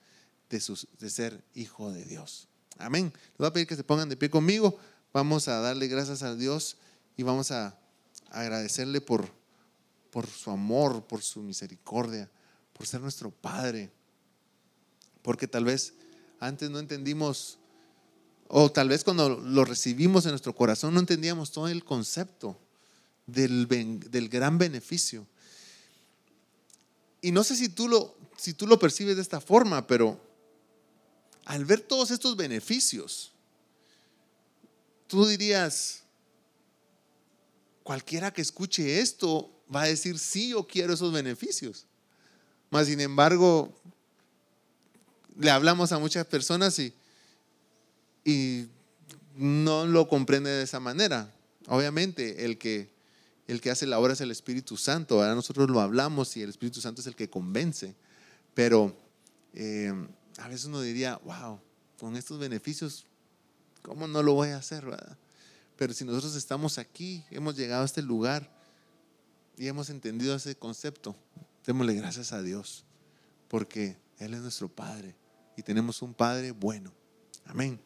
[0.49, 2.47] de, sus, de ser hijo de Dios.
[2.77, 3.11] Amén.
[3.13, 4.77] Les voy a pedir que se pongan de pie conmigo.
[5.11, 6.77] Vamos a darle gracias a Dios
[7.17, 7.77] y vamos a
[8.29, 9.27] agradecerle por,
[10.11, 12.29] por su amor, por su misericordia,
[12.73, 13.91] por ser nuestro Padre.
[15.23, 15.95] Porque tal vez
[16.39, 17.57] antes no entendimos,
[18.47, 22.57] o tal vez cuando lo recibimos en nuestro corazón no entendíamos todo el concepto
[23.25, 23.67] del,
[24.29, 25.25] gran beneficio.
[27.21, 30.19] Y no sé si tú, lo, si tú lo percibes de esta forma, pero
[31.45, 33.31] al ver todos estos beneficios,
[35.07, 36.03] tú dirías,
[37.83, 41.85] cualquiera que escuche esto va a decir, sí, yo quiero esos beneficios.
[42.69, 43.73] Mas, sin embargo,
[45.37, 46.93] le hablamos a muchas personas y,
[48.23, 48.67] y
[49.35, 51.33] no lo comprende de esa manera.
[51.67, 52.91] Obviamente, el que,
[53.47, 55.21] el que hace la obra es el Espíritu Santo.
[55.21, 57.95] Ahora nosotros lo hablamos y el Espíritu Santo es el que convence.
[58.53, 58.95] Pero
[59.53, 59.93] eh,
[60.37, 61.59] a veces uno diría, wow,
[61.97, 63.05] con estos beneficios
[63.85, 64.83] ¿Cómo no lo voy a hacer?
[65.77, 68.51] Pero si nosotros estamos aquí, hemos llegado a este lugar
[69.57, 71.15] y hemos entendido ese concepto,
[71.67, 72.83] démosle gracias a Dios,
[73.47, 75.15] porque Él es nuestro Padre
[75.55, 76.91] y tenemos un Padre bueno.
[77.45, 77.79] Amén.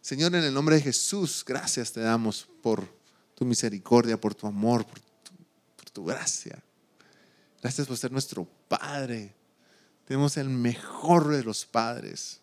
[0.00, 2.88] Señor, en el nombre de Jesús, gracias te damos por
[3.34, 5.00] tu misericordia, por tu amor, por
[5.90, 6.62] tu, gracia.
[7.60, 9.34] Gracias por ser nuestro Padre.
[10.04, 12.40] Tenemos el mejor de los padres.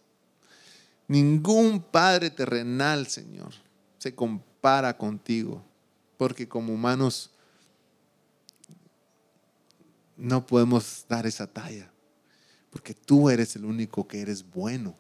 [1.08, 3.54] Ningún padre terrenal, Señor,
[3.98, 5.64] se compara contigo,
[6.18, 7.32] porque como humanos
[10.18, 11.92] no podemos dar esa talla,
[12.76, 14.98] porque tú eres el único que eres bueno.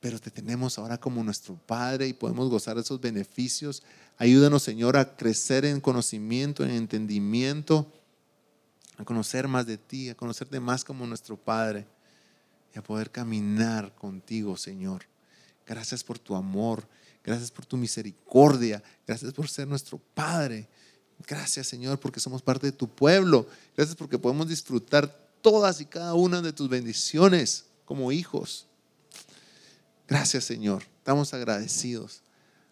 [0.00, 3.84] Pero te tenemos ahora como nuestro Padre y podemos gozar de esos beneficios.
[4.18, 7.86] Ayúdanos, Señor, a crecer en conocimiento, en entendimiento,
[8.96, 11.86] a conocer más de ti, a conocerte más como nuestro Padre
[12.74, 15.04] y a poder caminar contigo, Señor.
[15.64, 16.84] Gracias por tu amor,
[17.22, 20.68] gracias por tu misericordia, gracias por ser nuestro Padre.
[21.28, 23.46] Gracias, Señor, porque somos parte de tu pueblo.
[23.76, 28.66] Gracias porque podemos disfrutar todas y cada una de tus bendiciones como hijos.
[30.08, 30.82] Gracias, Señor.
[30.98, 32.22] Estamos agradecidos.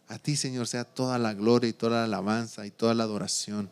[0.08, 3.70] A ti, Señor, sea toda la gloria y toda la alabanza y toda la adoración.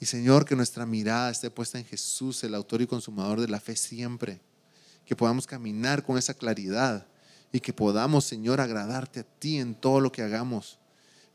[0.00, 3.60] Y Señor, que nuestra mirada esté puesta en Jesús, el autor y consumador de la
[3.60, 4.40] fe siempre
[5.04, 7.06] que podamos caminar con esa claridad
[7.52, 10.78] y que podamos, Señor, agradarte a ti en todo lo que hagamos.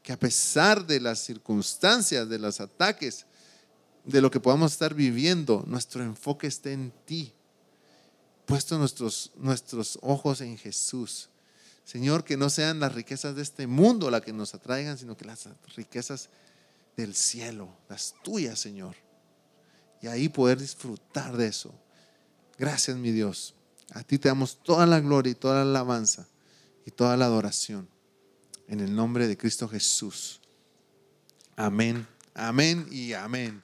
[0.02, 3.26] Que a pesar de las circunstancias, de los ataques,
[4.08, 7.34] de lo que podamos estar viviendo, nuestro enfoque esté en ti,
[8.46, 11.30] puesto nuestros, nuestros ojos en Jesús.
[11.84, 15.26] Señor, que no sean las riquezas de este mundo las que nos atraigan, sino que
[15.26, 16.30] las riquezas
[16.96, 18.96] del cielo, las tuyas, Señor.
[20.02, 21.74] Y ahí poder disfrutar de eso.
[22.58, 23.56] Gracias, mi Dios.
[23.92, 26.28] A ti te damos toda la gloria y toda la alabanza
[26.86, 27.90] y toda la adoración.
[28.68, 30.40] En el nombre de Cristo Jesús.
[31.56, 33.64] Amén, amén y amén.